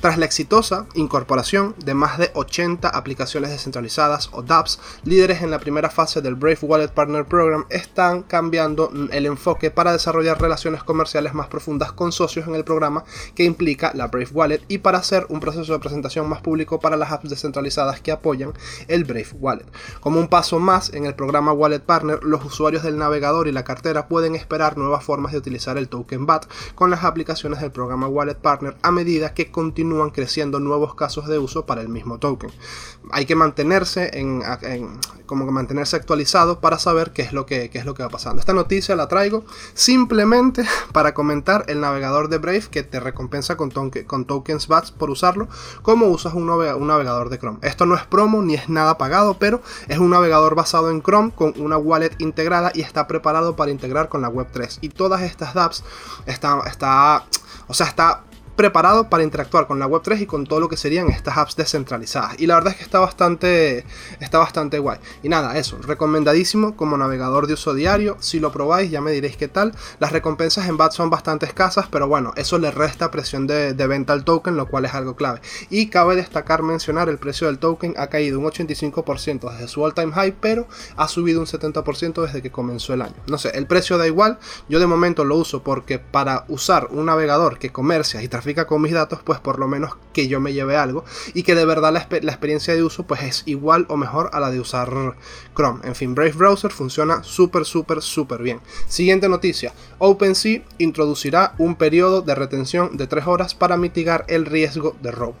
Tras 0.00 0.18
la 0.18 0.26
exitosa 0.26 0.83
incorporación 0.94 1.74
de 1.84 1.94
más 1.94 2.18
de 2.18 2.30
80 2.34 2.88
aplicaciones 2.88 3.50
descentralizadas 3.50 4.30
o 4.32 4.42
dApps, 4.42 4.80
líderes 5.04 5.42
en 5.42 5.50
la 5.50 5.58
primera 5.58 5.90
fase 5.90 6.20
del 6.20 6.34
Brave 6.34 6.58
Wallet 6.62 6.88
Partner 6.88 7.24
Program 7.24 7.64
están 7.70 8.22
cambiando 8.22 8.90
el 9.10 9.26
enfoque 9.26 9.70
para 9.70 9.92
desarrollar 9.92 10.40
relaciones 10.40 10.82
comerciales 10.82 11.34
más 11.34 11.48
profundas 11.48 11.92
con 11.92 12.12
socios 12.12 12.46
en 12.46 12.54
el 12.54 12.64
programa 12.64 13.04
que 13.34 13.44
implica 13.44 13.92
la 13.94 14.08
Brave 14.08 14.30
Wallet 14.32 14.62
y 14.68 14.78
para 14.78 14.98
hacer 14.98 15.26
un 15.28 15.40
proceso 15.40 15.72
de 15.72 15.78
presentación 15.78 16.28
más 16.28 16.40
público 16.40 16.80
para 16.80 16.96
las 16.96 17.12
apps 17.12 17.30
descentralizadas 17.30 18.00
que 18.00 18.12
apoyan 18.12 18.52
el 18.88 19.04
Brave 19.04 19.28
Wallet. 19.34 19.66
Como 20.00 20.20
un 20.20 20.28
paso 20.28 20.58
más 20.58 20.92
en 20.92 21.06
el 21.06 21.14
programa 21.14 21.52
Wallet 21.52 21.80
Partner, 21.80 22.22
los 22.22 22.44
usuarios 22.44 22.82
del 22.82 22.98
navegador 22.98 23.48
y 23.48 23.52
la 23.52 23.64
cartera 23.64 24.08
pueden 24.08 24.34
esperar 24.34 24.76
nuevas 24.76 25.04
formas 25.04 25.32
de 25.32 25.38
utilizar 25.38 25.78
el 25.78 25.88
token 25.88 26.26
BAT 26.26 26.46
con 26.74 26.90
las 26.90 27.04
aplicaciones 27.04 27.60
del 27.60 27.72
programa 27.72 28.08
Wallet 28.08 28.34
Partner 28.34 28.76
a 28.82 28.90
medida 28.90 29.34
que 29.34 29.50
continúan 29.50 30.10
creciendo 30.10 30.60
nuevos 30.64 30.94
casos 30.94 31.26
de 31.26 31.38
uso 31.38 31.66
para 31.66 31.80
el 31.80 31.88
mismo 31.88 32.18
token. 32.18 32.50
Hay 33.10 33.26
que 33.26 33.36
mantenerse 33.36 34.18
en, 34.18 34.42
como 35.26 35.44
que 35.44 35.52
mantenerse 35.52 35.96
actualizado 35.96 36.60
para 36.60 36.78
saber 36.78 37.12
qué 37.12 37.22
es 37.22 37.32
lo 37.32 37.46
que 37.46 37.70
es 37.72 37.84
lo 37.84 37.94
que 37.94 38.02
va 38.02 38.08
pasando. 38.08 38.40
Esta 38.40 38.52
noticia 38.52 38.96
la 38.96 39.08
traigo 39.08 39.44
simplemente 39.74 40.64
para 40.92 41.14
comentar 41.14 41.64
el 41.68 41.80
navegador 41.80 42.28
de 42.28 42.38
Brave 42.38 42.64
que 42.70 42.82
te 42.82 43.00
recompensa 43.00 43.56
con, 43.56 43.70
con 43.70 44.24
tokens 44.24 44.68
BATS 44.68 44.92
por 44.92 45.10
usarlo, 45.10 45.48
como 45.82 46.06
usas 46.06 46.34
un, 46.34 46.48
un 46.48 46.86
navegador 46.86 47.28
de 47.28 47.38
Chrome. 47.38 47.58
Esto 47.62 47.86
no 47.86 47.94
es 47.94 48.04
promo 48.04 48.42
ni 48.42 48.54
es 48.54 48.68
nada 48.68 48.98
pagado, 48.98 49.38
pero 49.38 49.60
es 49.88 49.98
un 49.98 50.10
navegador 50.10 50.54
basado 50.54 50.90
en 50.90 51.02
Chrome 51.02 51.32
con 51.32 51.54
una 51.56 51.76
wallet 51.76 52.14
integrada 52.18 52.72
y 52.74 52.80
está 52.80 53.06
preparado 53.06 53.56
para 53.56 53.70
integrar 53.70 54.08
con 54.08 54.22
la 54.22 54.30
Web3. 54.30 54.78
Y 54.80 54.88
todas 54.90 55.22
estas 55.22 55.54
dApps 55.54 55.84
están, 56.26 56.60
está, 56.66 57.24
o 57.66 57.74
sea, 57.74 57.86
está 57.86 58.24
preparado 58.56 59.08
para 59.10 59.24
interactuar 59.24 59.66
con 59.66 59.78
la 59.78 59.88
Web3 59.88 60.22
y 60.22 60.26
con 60.26 60.46
todo 60.46 60.60
lo 60.60 60.68
que 60.68 60.76
serían 60.76 61.08
estas 61.08 61.36
apps 61.36 61.56
descentralizadas. 61.56 62.40
Y 62.40 62.46
la 62.46 62.54
verdad 62.54 62.72
es 62.72 62.78
que 62.78 62.84
está 62.84 63.00
bastante, 63.00 63.84
está 64.20 64.38
bastante 64.38 64.78
guay. 64.78 64.98
Y 65.22 65.28
nada, 65.28 65.58
eso, 65.58 65.78
recomendadísimo 65.82 66.76
como 66.76 66.96
navegador 66.96 67.46
de 67.46 67.54
uso 67.54 67.74
diario. 67.74 68.16
Si 68.20 68.40
lo 68.40 68.52
probáis 68.52 68.90
ya 68.90 69.00
me 69.00 69.12
diréis 69.12 69.36
qué 69.36 69.48
tal. 69.48 69.72
Las 69.98 70.12
recompensas 70.12 70.68
en 70.68 70.76
BAT 70.76 70.92
son 70.92 71.10
bastante 71.10 71.46
escasas, 71.46 71.86
pero 71.90 72.08
bueno, 72.08 72.32
eso 72.36 72.58
le 72.58 72.70
resta 72.70 73.10
presión 73.10 73.46
de, 73.46 73.72
venta 73.86 74.12
al 74.12 74.24
token, 74.24 74.56
lo 74.56 74.66
cual 74.66 74.84
es 74.84 74.94
algo 74.94 75.16
clave. 75.16 75.40
Y 75.70 75.88
cabe 75.88 76.16
destacar 76.16 76.62
mencionar 76.62 77.08
el 77.08 77.18
precio 77.18 77.46
del 77.46 77.58
token 77.58 77.94
ha 77.98 78.06
caído 78.08 78.38
un 78.38 78.46
85% 78.46 79.52
desde 79.52 79.68
su 79.68 79.82
all 79.82 79.94
time 79.94 80.12
high, 80.12 80.36
pero 80.40 80.66
ha 80.96 81.08
subido 81.08 81.40
un 81.40 81.46
70% 81.46 82.22
desde 82.24 82.42
que 82.42 82.50
comenzó 82.50 82.94
el 82.94 83.02
año. 83.02 83.16
No 83.26 83.38
sé, 83.38 83.50
el 83.54 83.66
precio 83.66 83.98
da 83.98 84.06
igual. 84.06 84.38
Yo 84.68 84.80
de 84.80 84.86
momento 84.86 85.24
lo 85.24 85.36
uso 85.36 85.62
porque 85.62 85.98
para 85.98 86.44
usar 86.48 86.88
un 86.90 87.06
navegador 87.06 87.58
que 87.58 87.70
comercia 87.72 88.22
y 88.22 88.28
con 88.66 88.82
mis 88.82 88.92
datos, 88.92 89.20
pues 89.24 89.40
por 89.40 89.58
lo 89.58 89.68
menos 89.68 89.92
que 90.12 90.28
yo 90.28 90.40
me 90.40 90.52
lleve 90.52 90.76
algo 90.76 91.04
y 91.32 91.42
que 91.42 91.54
de 91.54 91.64
verdad 91.64 91.92
la, 91.92 92.00
experiencia 92.00 92.74
de 92.74 92.82
uso 92.82 93.04
pues 93.06 93.22
es 93.22 93.42
igual 93.46 93.86
o 93.88 93.96
mejor 93.96 94.30
a 94.32 94.40
la 94.40 94.50
de 94.50 94.60
usar 94.60 95.16
Chrome. 95.56 95.80
En 95.84 95.94
fin, 95.94 96.14
Brave 96.14 96.32
Browser 96.32 96.70
funciona 96.70 97.22
súper, 97.22 97.64
súper, 97.64 98.02
súper 98.02 98.42
bien. 98.42 98.60
Siguiente 98.86 99.28
noticia, 99.28 99.72
OpenSea 99.98 100.62
introducirá 100.78 101.54
un 101.58 101.76
periodo 101.76 102.22
de 102.22 102.34
retención 102.34 102.96
de 102.96 103.06
3 103.06 103.26
horas 103.26 103.54
para 103.54 103.76
mitigar 103.76 104.24
el 104.28 104.44
riesgo 104.44 104.94
de 105.00 105.10
robo. 105.10 105.36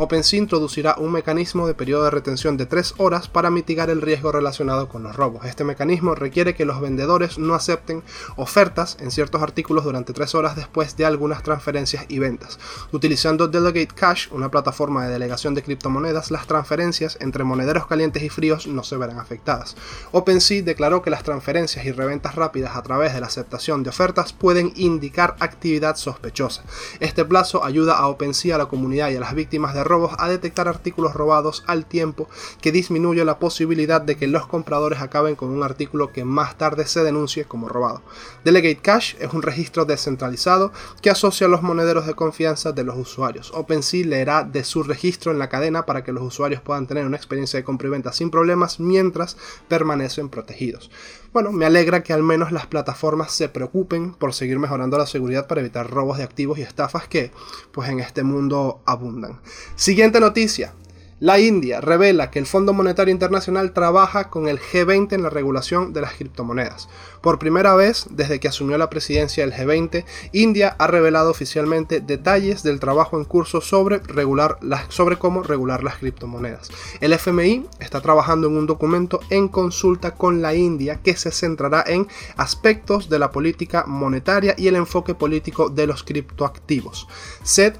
OpenSea 0.00 0.38
introducirá 0.38 0.94
un 0.98 1.10
mecanismo 1.10 1.66
de 1.66 1.74
periodo 1.74 2.04
de 2.04 2.12
retención 2.12 2.56
de 2.56 2.66
3 2.66 2.94
horas 2.98 3.26
para 3.26 3.50
mitigar 3.50 3.90
el 3.90 4.00
riesgo 4.00 4.30
relacionado 4.30 4.88
con 4.88 5.02
los 5.02 5.16
robos. 5.16 5.44
Este 5.44 5.64
mecanismo 5.64 6.14
requiere 6.14 6.54
que 6.54 6.64
los 6.64 6.80
vendedores 6.80 7.36
no 7.36 7.54
acepten 7.54 8.04
ofertas 8.36 8.96
en 9.00 9.10
ciertos 9.10 9.42
artículos 9.42 9.82
durante 9.82 10.12
3 10.12 10.36
horas 10.36 10.54
después 10.54 10.96
de 10.96 11.04
algunas 11.04 11.42
transferencias 11.42 12.06
y 12.08 12.20
ventas. 12.20 12.60
Utilizando 12.92 13.48
Delegate 13.48 13.92
Cash, 13.92 14.28
una 14.30 14.52
plataforma 14.52 15.04
de 15.04 15.12
delegación 15.12 15.56
de 15.56 15.64
criptomonedas, 15.64 16.30
las 16.30 16.46
transferencias 16.46 17.18
entre 17.20 17.42
monederos 17.42 17.88
calientes 17.88 18.22
y 18.22 18.28
fríos 18.28 18.68
no 18.68 18.84
se 18.84 18.96
verán 18.96 19.18
afectadas. 19.18 19.74
OpenSea 20.12 20.62
declaró 20.62 21.02
que 21.02 21.10
las 21.10 21.24
transferencias 21.24 21.84
y 21.84 21.90
reventas 21.90 22.36
rápidas 22.36 22.76
a 22.76 22.82
través 22.82 23.14
de 23.14 23.20
la 23.20 23.26
aceptación 23.26 23.82
de 23.82 23.90
ofertas 23.90 24.32
pueden 24.32 24.72
indicar 24.76 25.34
actividad 25.40 25.96
sospechosa. 25.96 26.62
Este 27.00 27.24
plazo 27.24 27.64
ayuda 27.64 27.98
a 27.98 28.06
OpenSea, 28.06 28.54
a 28.54 28.58
la 28.58 28.66
comunidad 28.66 29.10
y 29.10 29.16
a 29.16 29.20
las 29.20 29.34
víctimas 29.34 29.74
de 29.74 29.87
robos 29.88 30.12
a 30.18 30.28
detectar 30.28 30.68
artículos 30.68 31.14
robados 31.14 31.64
al 31.66 31.86
tiempo 31.86 32.28
que 32.60 32.72
disminuye 32.72 33.24
la 33.24 33.38
posibilidad 33.38 34.00
de 34.00 34.16
que 34.16 34.26
los 34.26 34.46
compradores 34.46 35.00
acaben 35.00 35.34
con 35.34 35.50
un 35.50 35.62
artículo 35.62 36.12
que 36.12 36.24
más 36.24 36.58
tarde 36.58 36.86
se 36.86 37.02
denuncie 37.02 37.46
como 37.46 37.68
robado. 37.68 38.02
Delegate 38.44 38.76
Cash 38.76 39.14
es 39.18 39.32
un 39.32 39.42
registro 39.42 39.84
descentralizado 39.84 40.72
que 41.02 41.10
asocia 41.10 41.48
los 41.48 41.62
monederos 41.62 42.06
de 42.06 42.14
confianza 42.14 42.72
de 42.72 42.84
los 42.84 42.96
usuarios. 42.96 43.52
OpenSea 43.54 44.06
leerá 44.06 44.44
de 44.44 44.64
su 44.64 44.82
registro 44.82 45.32
en 45.32 45.38
la 45.38 45.48
cadena 45.48 45.86
para 45.86 46.04
que 46.04 46.12
los 46.12 46.22
usuarios 46.22 46.60
puedan 46.60 46.86
tener 46.86 47.06
una 47.06 47.16
experiencia 47.16 47.58
de 47.58 47.64
compra 47.64 47.88
y 47.88 47.90
venta 47.90 48.12
sin 48.12 48.30
problemas 48.30 48.80
mientras 48.80 49.36
permanecen 49.68 50.28
protegidos. 50.28 50.90
Bueno, 51.30 51.52
me 51.52 51.66
alegra 51.66 52.02
que 52.02 52.14
al 52.14 52.22
menos 52.22 52.52
las 52.52 52.66
plataformas 52.66 53.32
se 53.32 53.50
preocupen 53.50 54.14
por 54.14 54.32
seguir 54.32 54.58
mejorando 54.58 54.96
la 54.96 55.06
seguridad 55.06 55.46
para 55.46 55.60
evitar 55.60 55.90
robos 55.90 56.16
de 56.16 56.24
activos 56.24 56.58
y 56.58 56.62
estafas 56.62 57.06
que, 57.06 57.32
pues 57.70 57.90
en 57.90 58.00
este 58.00 58.22
mundo 58.22 58.80
abundan. 58.86 59.38
Siguiente 59.78 60.18
noticia. 60.18 60.74
La 61.20 61.38
India 61.38 61.80
revela 61.80 62.32
que 62.32 62.40
el 62.40 62.46
Fondo 62.46 62.72
Monetario 62.72 63.12
Internacional 63.12 63.72
trabaja 63.72 64.28
con 64.28 64.48
el 64.48 64.58
G20 64.58 65.12
en 65.12 65.22
la 65.22 65.30
regulación 65.30 65.92
de 65.92 66.00
las 66.00 66.14
criptomonedas. 66.14 66.88
Por 67.20 67.38
primera 67.38 67.76
vez 67.76 68.06
desde 68.10 68.40
que 68.40 68.48
asumió 68.48 68.76
la 68.76 68.90
presidencia 68.90 69.46
del 69.46 69.54
G20, 69.54 70.04
India 70.32 70.74
ha 70.80 70.88
revelado 70.88 71.30
oficialmente 71.30 72.00
detalles 72.00 72.64
del 72.64 72.80
trabajo 72.80 73.18
en 73.18 73.24
curso 73.24 73.60
sobre, 73.60 73.98
regular 73.98 74.58
sobre 74.88 75.16
cómo 75.16 75.44
regular 75.44 75.84
las 75.84 75.98
criptomonedas. 75.98 76.70
El 77.00 77.12
FMI 77.12 77.66
está 77.78 78.00
trabajando 78.00 78.48
en 78.48 78.56
un 78.56 78.66
documento 78.66 79.20
en 79.30 79.46
consulta 79.46 80.16
con 80.16 80.42
la 80.42 80.56
India 80.56 80.98
que 81.04 81.16
se 81.16 81.30
centrará 81.30 81.84
en 81.86 82.08
aspectos 82.36 83.08
de 83.08 83.20
la 83.20 83.30
política 83.30 83.84
monetaria 83.86 84.56
y 84.58 84.66
el 84.66 84.74
enfoque 84.74 85.14
político 85.14 85.68
de 85.68 85.86
los 85.86 86.02
criptoactivos. 86.02 87.06
SET 87.44 87.78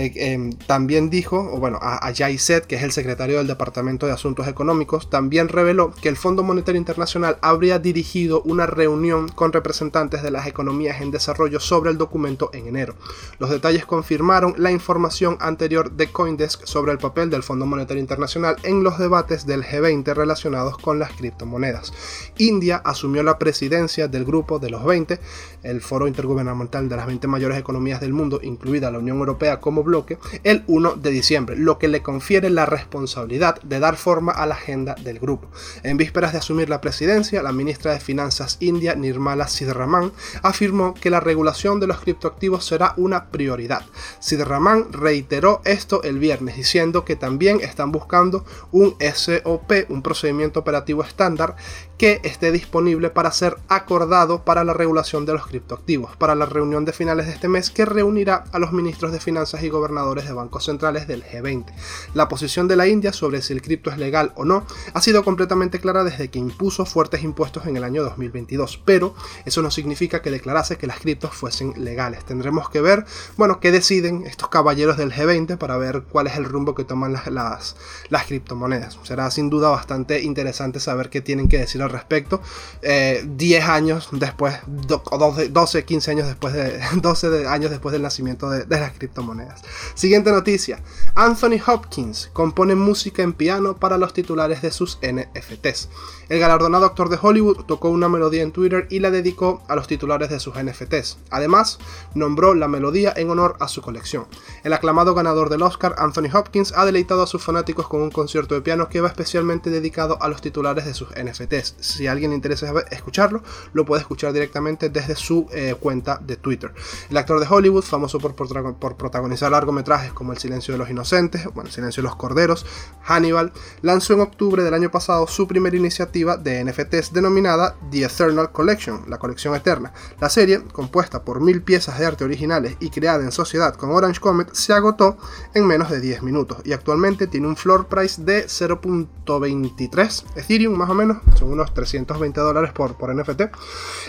eh, 0.00 0.12
em, 0.32 0.52
también 0.52 1.10
dijo, 1.10 1.36
o 1.52 1.58
bueno, 1.58 1.78
Ajay 1.82 2.38
Seth, 2.38 2.64
que 2.64 2.76
es 2.76 2.82
el 2.82 2.90
secretario 2.90 3.36
del 3.36 3.46
Departamento 3.46 4.06
de 4.06 4.12
Asuntos 4.12 4.48
Económicos, 4.48 5.10
también 5.10 5.50
reveló 5.50 5.92
que 5.92 6.08
el 6.08 6.16
Fondo 6.16 6.42
Monetario 6.42 6.78
Internacional 6.78 7.36
habría 7.42 7.78
dirigido 7.78 8.40
una 8.46 8.64
reunión 8.64 9.28
con 9.28 9.52
representantes 9.52 10.22
de 10.22 10.30
las 10.30 10.46
economías 10.46 11.02
en 11.02 11.10
desarrollo 11.10 11.60
sobre 11.60 11.90
el 11.90 11.98
documento 11.98 12.48
en 12.54 12.66
enero. 12.66 12.94
Los 13.38 13.50
detalles 13.50 13.84
confirmaron 13.84 14.54
la 14.56 14.70
información 14.70 15.36
anterior 15.38 15.92
de 15.92 16.06
Coindesk 16.06 16.64
sobre 16.64 16.92
el 16.92 16.98
papel 16.98 17.28
del 17.28 17.42
Fondo 17.42 17.66
Monetario 17.66 18.00
Internacional 18.00 18.56
en 18.62 18.82
los 18.82 18.98
debates 18.98 19.44
del 19.44 19.62
G20 19.64 20.14
relacionados 20.14 20.78
con 20.78 20.98
las 20.98 21.12
criptomonedas. 21.12 21.92
India 22.38 22.80
asumió 22.86 23.22
la 23.22 23.38
presidencia 23.38 24.08
del 24.08 24.24
grupo 24.24 24.58
de 24.58 24.70
los 24.70 24.82
20, 24.82 25.20
el 25.62 25.82
foro 25.82 26.08
intergubernamental 26.08 26.88
de 26.88 26.96
las 26.96 27.06
20 27.06 27.26
mayores 27.26 27.58
economías 27.58 28.00
del 28.00 28.14
mundo, 28.14 28.40
incluida 28.42 28.90
la 28.90 28.98
Unión 28.98 29.18
Europea 29.18 29.60
como 29.60 29.89
bloque 29.90 30.18
el 30.44 30.62
1 30.68 30.94
de 30.94 31.10
diciembre, 31.10 31.56
lo 31.56 31.78
que 31.78 31.88
le 31.88 32.00
confiere 32.00 32.48
la 32.48 32.64
responsabilidad 32.64 33.60
de 33.62 33.80
dar 33.80 33.96
forma 33.96 34.30
a 34.32 34.46
la 34.46 34.54
agenda 34.54 34.94
del 34.94 35.18
grupo. 35.18 35.50
En 35.82 35.96
vísperas 35.96 36.32
de 36.32 36.38
asumir 36.38 36.68
la 36.68 36.80
presidencia, 36.80 37.42
la 37.42 37.52
ministra 37.52 37.92
de 37.92 38.00
Finanzas 38.00 38.56
india 38.60 38.94
Nirmala 38.94 39.48
Sidraman 39.48 40.12
afirmó 40.42 40.94
que 40.94 41.10
la 41.10 41.18
regulación 41.18 41.80
de 41.80 41.88
los 41.88 42.00
criptoactivos 42.00 42.64
será 42.64 42.94
una 42.96 43.30
prioridad. 43.30 43.84
Sidraman 44.20 44.92
reiteró 44.92 45.60
esto 45.64 46.04
el 46.04 46.20
viernes 46.20 46.56
diciendo 46.56 47.04
que 47.04 47.16
también 47.16 47.60
están 47.60 47.90
buscando 47.90 48.44
un 48.70 48.96
SOP, 49.00 49.72
un 49.88 50.02
procedimiento 50.02 50.60
operativo 50.60 51.02
estándar 51.02 51.56
que 52.00 52.18
esté 52.24 52.50
disponible 52.50 53.10
para 53.10 53.30
ser 53.30 53.58
acordado 53.68 54.42
para 54.42 54.64
la 54.64 54.72
regulación 54.72 55.26
de 55.26 55.34
los 55.34 55.46
criptoactivos, 55.46 56.16
para 56.16 56.34
la 56.34 56.46
reunión 56.46 56.86
de 56.86 56.94
finales 56.94 57.26
de 57.26 57.32
este 57.32 57.46
mes 57.46 57.68
que 57.68 57.84
reunirá 57.84 58.44
a 58.52 58.58
los 58.58 58.72
ministros 58.72 59.12
de 59.12 59.20
Finanzas 59.20 59.62
y 59.64 59.68
gobernadores 59.68 60.24
de 60.24 60.32
bancos 60.32 60.64
centrales 60.64 61.06
del 61.06 61.22
G20. 61.22 61.66
La 62.14 62.26
posición 62.26 62.68
de 62.68 62.76
la 62.76 62.88
India 62.88 63.12
sobre 63.12 63.42
si 63.42 63.52
el 63.52 63.60
cripto 63.60 63.90
es 63.90 63.98
legal 63.98 64.32
o 64.36 64.46
no 64.46 64.64
ha 64.94 65.02
sido 65.02 65.22
completamente 65.22 65.78
clara 65.78 66.02
desde 66.02 66.30
que 66.30 66.38
impuso 66.38 66.86
fuertes 66.86 67.22
impuestos 67.22 67.66
en 67.66 67.76
el 67.76 67.84
año 67.84 68.02
2022, 68.02 68.80
pero 68.86 69.14
eso 69.44 69.60
no 69.60 69.70
significa 69.70 70.22
que 70.22 70.30
declarase 70.30 70.78
que 70.78 70.86
las 70.86 71.00
criptos 71.00 71.34
fuesen 71.34 71.74
legales. 71.84 72.24
Tendremos 72.24 72.70
que 72.70 72.80
ver, 72.80 73.04
bueno, 73.36 73.60
qué 73.60 73.72
deciden 73.72 74.24
estos 74.24 74.48
caballeros 74.48 74.96
del 74.96 75.12
G20 75.12 75.58
para 75.58 75.76
ver 75.76 76.04
cuál 76.04 76.28
es 76.28 76.36
el 76.38 76.46
rumbo 76.46 76.74
que 76.74 76.84
toman 76.84 77.12
las, 77.12 77.26
las, 77.26 77.76
las 78.08 78.24
criptomonedas. 78.24 78.98
Será 79.02 79.30
sin 79.30 79.50
duda 79.50 79.68
bastante 79.68 80.22
interesante 80.22 80.80
saber 80.80 81.10
qué 81.10 81.20
tienen 81.20 81.46
que 81.46 81.58
decir 81.58 81.82
respecto. 81.90 82.40
10 82.82 82.82
eh, 82.82 83.62
años 83.62 84.08
después, 84.12 84.56
12, 84.66 85.84
15 85.84 86.10
años 86.10 86.26
después 86.26 86.54
de 86.54 86.80
12 86.94 87.46
años 87.46 87.70
después 87.70 87.92
del 87.92 88.02
nacimiento 88.02 88.50
de, 88.50 88.66
las 88.68 88.92
criptomonedas. 88.92 89.62
Siguiente 89.94 90.30
noticia. 90.30 90.82
Anthony 91.14 91.60
Hopkins 91.66 92.30
compone 92.32 92.74
música 92.74 93.22
en 93.22 93.32
piano 93.32 93.76
para 93.76 93.98
los 93.98 94.12
titulares 94.12 94.62
de 94.62 94.70
sus 94.70 94.98
NFTs. 95.02 95.88
El 96.28 96.38
galardonado 96.38 96.86
actor 96.86 97.08
de 97.08 97.18
Hollywood 97.20 97.64
tocó 97.64 97.88
una 97.88 98.08
melodía 98.08 98.42
en 98.42 98.52
Twitter 98.52 98.86
y 98.90 99.00
la 99.00 99.10
dedicó 99.10 99.62
a 99.68 99.74
los 99.74 99.86
titulares 99.86 100.30
de 100.30 100.40
sus 100.40 100.54
NFTs. 100.54 101.18
Además, 101.30 101.78
nombró 102.14 102.54
la 102.54 102.68
melodía 102.68 103.12
en 103.16 103.30
honor 103.30 103.56
a 103.60 103.68
su 103.68 103.82
colección. 103.82 104.26
El 104.62 104.72
aclamado 104.72 105.14
ganador 105.14 105.50
del 105.50 105.62
Oscar, 105.62 105.94
Anthony 105.98 106.30
Hopkins, 106.32 106.72
ha 106.76 106.84
deleitado 106.84 107.22
a 107.22 107.26
sus 107.26 107.42
fanáticos 107.42 107.88
con 107.88 108.02
un 108.02 108.10
concierto 108.10 108.54
de 108.54 108.60
piano 108.60 108.88
que 108.88 109.00
va 109.00 109.08
especialmente 109.08 109.70
dedicado 109.70 110.18
a 110.22 110.28
los 110.28 110.40
titulares 110.40 110.84
de 110.84 110.94
sus 110.94 111.08
NFTs 111.10 111.76
si 111.80 112.06
a 112.06 112.12
alguien 112.12 112.30
le 112.30 112.36
interesa 112.36 112.72
escucharlo, 112.90 113.42
lo 113.72 113.84
puede 113.84 114.02
escuchar 114.02 114.32
directamente 114.32 114.88
desde 114.88 115.16
su 115.16 115.46
eh, 115.52 115.74
cuenta 115.78 116.18
de 116.18 116.36
Twitter. 116.36 116.72
El 117.08 117.16
actor 117.16 117.40
de 117.40 117.46
Hollywood, 117.48 117.82
famoso 117.82 118.18
por, 118.18 118.34
protagonizar 118.34 119.50
largometrajes 119.50 120.12
como 120.12 120.32
El 120.32 120.38
silencio 120.38 120.72
de 120.72 120.78
los 120.78 120.90
inocentes, 120.90 121.44
bueno, 121.46 121.68
El 121.68 121.74
silencio 121.74 122.02
de 122.02 122.08
los 122.08 122.16
corderos, 122.16 122.66
Hannibal, 123.02 123.52
lanzó 123.82 124.14
en 124.14 124.20
octubre 124.20 124.62
del 124.62 124.74
año 124.74 124.90
pasado 124.90 125.26
su 125.26 125.48
primera 125.48 125.76
iniciativa 125.76 126.36
de 126.36 126.64
NFTs 126.64 127.12
denominada 127.12 127.76
The 127.90 128.04
Eternal 128.04 128.52
Collection, 128.52 129.04
la 129.08 129.18
colección 129.18 129.54
eterna. 129.54 129.92
La 130.20 130.28
serie, 130.28 130.62
compuesta 130.72 131.24
por 131.24 131.40
mil 131.40 131.62
piezas 131.62 131.98
de 131.98 132.06
arte 132.06 132.24
originales 132.24 132.76
y 132.80 132.90
creada 132.90 133.24
en 133.24 133.32
sociedad 133.32 133.74
con 133.74 133.90
Orange 133.90 134.20
Comet, 134.20 134.52
se 134.54 134.72
agotó 134.72 135.16
en 135.54 135.66
menos 135.66 135.90
de 135.90 136.00
10 136.00 136.22
minutos 136.22 136.58
y 136.64 136.72
actualmente 136.72 137.26
tiene 137.26 137.46
un 137.46 137.56
floor 137.56 137.86
price 137.86 138.22
de 138.22 138.46
0.23 138.46 140.24
Ethereum 140.36 140.76
más 140.76 140.90
o 140.90 140.94
menos, 140.94 141.18
son 141.38 141.50
unos 141.50 141.69
320 141.72 142.40
dólares 142.40 142.72
por, 142.72 142.96
por 142.96 143.14
NFT. 143.14 143.42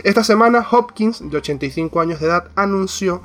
Esta 0.03 0.23
semana 0.23 0.65
Hopkins, 0.69 1.29
de 1.29 1.37
85 1.37 1.99
años 1.99 2.19
de 2.19 2.27
edad, 2.27 2.49
anunció 2.55 3.21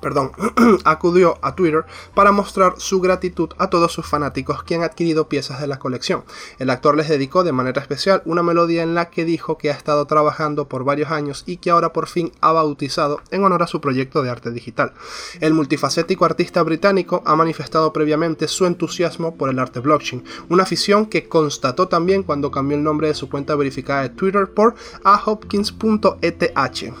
perdón, 0.00 0.32
acudió 0.84 1.38
a 1.42 1.54
Twitter 1.54 1.84
para 2.14 2.32
mostrar 2.32 2.74
su 2.78 3.00
gratitud 3.00 3.50
a 3.58 3.70
todos 3.70 3.92
sus 3.92 4.06
fanáticos 4.06 4.62
que 4.62 4.74
han 4.74 4.82
adquirido 4.82 5.28
piezas 5.28 5.60
de 5.60 5.66
la 5.66 5.78
colección. 5.78 6.24
El 6.58 6.70
actor 6.70 6.96
les 6.96 7.08
dedicó 7.08 7.44
de 7.44 7.52
manera 7.52 7.80
especial 7.80 8.22
una 8.24 8.42
melodía 8.42 8.82
en 8.82 8.94
la 8.94 9.10
que 9.10 9.24
dijo 9.24 9.58
que 9.58 9.70
ha 9.70 9.74
estado 9.74 10.06
trabajando 10.06 10.68
por 10.68 10.84
varios 10.84 11.10
años 11.10 11.44
y 11.46 11.58
que 11.58 11.70
ahora 11.70 11.92
por 11.92 12.08
fin 12.08 12.32
ha 12.40 12.52
bautizado 12.52 13.20
en 13.30 13.44
honor 13.44 13.62
a 13.62 13.66
su 13.66 13.80
proyecto 13.80 14.22
de 14.22 14.30
arte 14.30 14.50
digital. 14.50 14.92
El 15.40 15.54
multifacético 15.54 16.24
artista 16.24 16.62
británico 16.62 17.22
ha 17.24 17.36
manifestado 17.36 17.92
previamente 17.92 18.48
su 18.48 18.66
entusiasmo 18.66 19.34
por 19.36 19.50
el 19.50 19.58
arte 19.58 19.80
blockchain, 19.80 20.24
una 20.48 20.62
afición 20.62 21.06
que 21.06 21.28
constató 21.28 21.88
también 21.88 22.22
cuando 22.22 22.50
cambió 22.50 22.76
el 22.76 22.84
nombre 22.84 23.08
de 23.08 23.14
su 23.14 23.28
cuenta 23.28 23.56
verificada 23.56 24.02
de 24.02 24.10
Twitter 24.10 24.48
por 24.48 24.74
ahopkins.eth. 25.04 26.52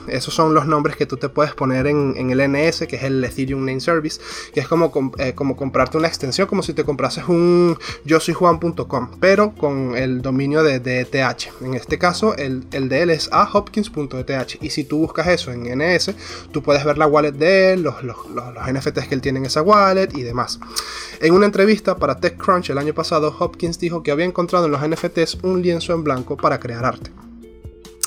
Esos 0.08 0.34
son 0.34 0.54
los 0.54 0.66
nombres 0.66 0.96
que 0.96 1.06
tú 1.06 1.16
te 1.16 1.28
puedes 1.28 1.54
poner 1.54 1.86
en, 1.86 2.14
en 2.16 2.30
el 2.30 2.40
NS 2.50 2.86
que 2.88 2.96
es 2.96 3.04
el 3.04 3.22
Ethereum 3.22 3.64
Name 3.64 3.80
Service, 3.80 4.20
que 4.52 4.60
es 4.60 4.66
como, 4.66 4.90
eh, 5.18 5.34
como 5.34 5.56
comprarte 5.56 5.96
una 5.96 6.08
extensión, 6.08 6.48
como 6.48 6.62
si 6.62 6.72
te 6.72 6.84
comprases 6.84 7.28
un 7.28 7.78
yo 8.04 8.18
soy 8.18 8.34
Juan.com, 8.34 9.10
pero 9.20 9.54
con 9.54 9.96
el 9.96 10.22
dominio 10.22 10.62
de, 10.62 10.76
ETH. 10.78 11.48
En 11.60 11.74
este 11.74 11.98
caso, 11.98 12.36
el, 12.36 12.64
el 12.72 12.88
de 12.88 13.02
él 13.02 13.10
es 13.10 13.28
ahopkins.eth. 13.32 14.62
Y 14.62 14.70
si 14.70 14.84
tú 14.84 14.98
buscas 14.98 15.28
eso 15.28 15.52
en 15.52 15.64
NS, 15.78 16.14
tú 16.50 16.62
puedes 16.62 16.84
ver 16.84 16.98
la 16.98 17.06
wallet 17.06 17.32
de 17.32 17.74
él, 17.74 17.82
los, 17.82 18.02
los, 18.02 18.16
los, 18.30 18.54
los 18.54 18.72
NFTs 18.72 19.08
que 19.08 19.14
él 19.14 19.20
tiene 19.20 19.38
en 19.38 19.46
esa 19.46 19.62
wallet 19.62 20.08
y 20.14 20.22
demás. 20.22 20.58
En 21.20 21.34
una 21.34 21.46
entrevista 21.46 21.96
para 21.96 22.18
TechCrunch 22.18 22.70
el 22.70 22.78
año 22.78 22.94
pasado, 22.94 23.34
Hopkins 23.38 23.78
dijo 23.78 24.02
que 24.02 24.10
había 24.10 24.24
encontrado 24.24 24.66
en 24.66 24.72
los 24.72 24.80
NFTs 24.86 25.38
un 25.42 25.62
lienzo 25.62 25.92
en 25.92 26.04
blanco 26.04 26.36
para 26.36 26.58
crear 26.58 26.84
arte. 26.84 27.10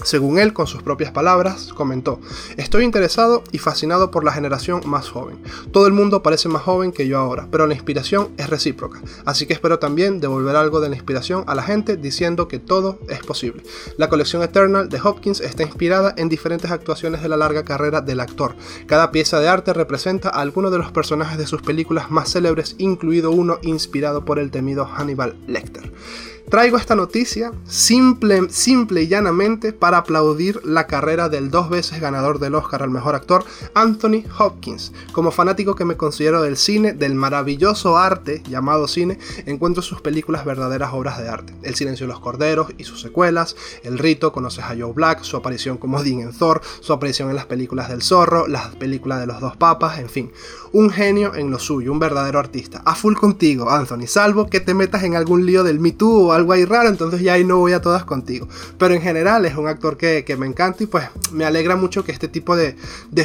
Según 0.04 0.40
él, 0.40 0.54
con 0.54 0.68
sus 0.68 0.82
propias 0.84 1.12
palabras, 1.12 1.74
comentó, 1.74 2.20
estoy 2.58 2.84
interesado 2.84 3.44
y 3.52 3.60
fascinado 3.60 4.12
por 4.12 4.24
la 4.24 4.34
generación 4.34 4.82
más 4.86 5.10
joven. 5.10 5.42
Todo 5.72 5.88
el 5.88 5.94
mundo 5.94 6.24
parece 6.24 6.50
más 6.50 6.64
joven 6.64 6.92
que 6.92 7.08
yo 7.08 7.20
ahora, 7.20 7.48
pero 7.52 7.68
la 7.68 7.74
inspiración 7.74 8.30
es 8.38 8.50
recíproca, 8.50 9.02
así 9.26 9.46
que 9.46 9.54
espero 9.54 9.80
también 9.80 10.20
devolver 10.20 10.56
algo 10.56 10.82
de 10.82 10.90
la 10.90 10.96
inspiración 10.96 11.44
a 11.48 11.56
la 11.56 11.64
gente 11.64 11.98
diciendo 11.98 12.48
que 12.48 12.60
todo 12.60 13.00
es 13.10 13.20
posible. 13.20 13.64
La 13.98 14.10
colección 14.10 14.42
Eternal 14.42 14.90
de 14.90 15.00
Hopkins 15.04 15.42
está 15.42 15.64
inspirada 15.64 16.14
en 16.18 16.30
diferentes 16.30 16.72
actuaciones 16.72 17.22
de 17.22 17.30
la 17.30 17.38
larga 17.38 17.64
carrera 17.64 18.02
del 18.02 18.20
actor. 18.20 18.56
Cada 18.88 19.12
pieza 19.12 19.40
de 19.40 19.48
arte 19.48 19.74
representa 19.74 20.30
a 20.30 20.42
alguno 20.42 20.72
de 20.72 20.78
los 20.78 20.92
personajes 20.92 21.38
de 21.38 21.48
sus 21.48 21.62
películas 21.62 22.12
más 22.12 22.32
célebres, 22.32 22.76
incluido 22.78 23.32
uno 23.32 23.60
inspirado 23.62 24.26
por 24.26 24.40
el 24.40 24.52
temido 24.52 24.86
Hannibal 24.86 25.36
Lecter. 25.48 25.92
Traigo 26.50 26.78
esta 26.78 26.96
noticia 26.96 27.54
simple, 27.66 28.50
simple 28.50 29.04
y 29.04 29.08
llanamente 29.08 29.72
para 29.74 29.98
aplaudir 29.98 30.60
la 30.66 30.86
carrera 30.86 31.30
del 31.30 31.50
dos 31.50 31.70
veces 31.70 32.02
ganador 32.02 32.40
del 32.40 32.56
Oscar 32.56 32.84
al 32.84 32.90
mejor 32.90 33.16
actor, 33.16 33.46
Anthony 33.74 34.24
Hopkins. 34.38 34.92
Como 35.14 35.32
fanático 35.32 35.76
que 35.76 35.86
me 35.86 35.96
considero 35.96 36.42
del 36.42 36.58
cine, 36.58 36.94
del 36.94 37.16
maravilloso 37.16 37.98
arte 37.98 38.44
llamado 38.50 38.88
cine, 38.88 39.18
encuentro 39.46 39.82
sus 39.82 40.02
películas 40.02 40.44
verdaderas 40.44 40.94
obras 40.94 41.18
de 41.20 41.30
arte. 41.30 41.54
El 41.64 41.76
silencio 41.76 42.06
de 42.06 42.14
los 42.14 42.22
corderos 42.22 42.68
y 42.78 42.84
sus 42.84 43.02
secuelas, 43.02 43.56
El 43.84 43.98
rito, 43.98 44.34
conoces 44.34 44.66
a 44.66 44.76
Joe 44.78 44.94
Black, 44.94 45.24
su 45.24 45.38
aparición 45.38 45.78
como 45.78 46.04
Dean 46.04 46.20
en 46.20 46.34
Thor, 46.34 46.62
su 46.82 46.92
aparición 46.92 47.30
en 47.30 47.36
las 47.36 47.46
películas 47.46 47.90
del 47.90 48.02
zorro, 48.02 48.48
las 48.48 48.76
películas 48.76 49.20
de 49.20 49.28
los 49.28 49.40
dos 49.40 49.56
papas, 49.56 50.00
en 50.00 50.10
fin. 50.10 50.32
Un 50.74 50.90
genio 50.90 51.36
en 51.36 51.52
lo 51.52 51.60
suyo, 51.60 51.92
un 51.92 52.00
verdadero 52.00 52.40
artista. 52.40 52.82
A 52.86 52.96
full 52.96 53.16
contigo, 53.16 53.70
Anthony, 53.70 54.08
salvo 54.08 54.48
que 54.48 54.62
te 54.62 54.74
metas 54.74 55.04
en 55.04 55.16
algún 55.16 55.46
lío 55.46 55.64
del 55.64 55.80
Me 55.80 55.92
Too 55.92 56.28
o 56.28 56.32
algo 56.32 56.54
ahí 56.54 56.64
raro, 56.64 56.88
entonces 56.88 57.22
ya 57.22 57.34
ahí 57.34 57.44
no 57.44 57.58
voy 57.58 57.74
a 57.74 57.82
todas 57.82 58.06
contigo. 58.06 58.48
Pero 58.78 58.94
en 58.94 59.02
general 59.02 59.46
es 59.46 59.56
un 59.56 59.68
actor 59.68 59.98
que, 59.98 60.36
me 60.40 60.48
encanta 60.48 60.84
y 60.84 60.88
pues 60.88 61.06
me 61.34 61.44
alegra 61.44 61.76
mucho 61.76 62.06
que 62.06 62.14
este 62.14 62.30
tipo 62.30 62.56
de, 62.56 62.76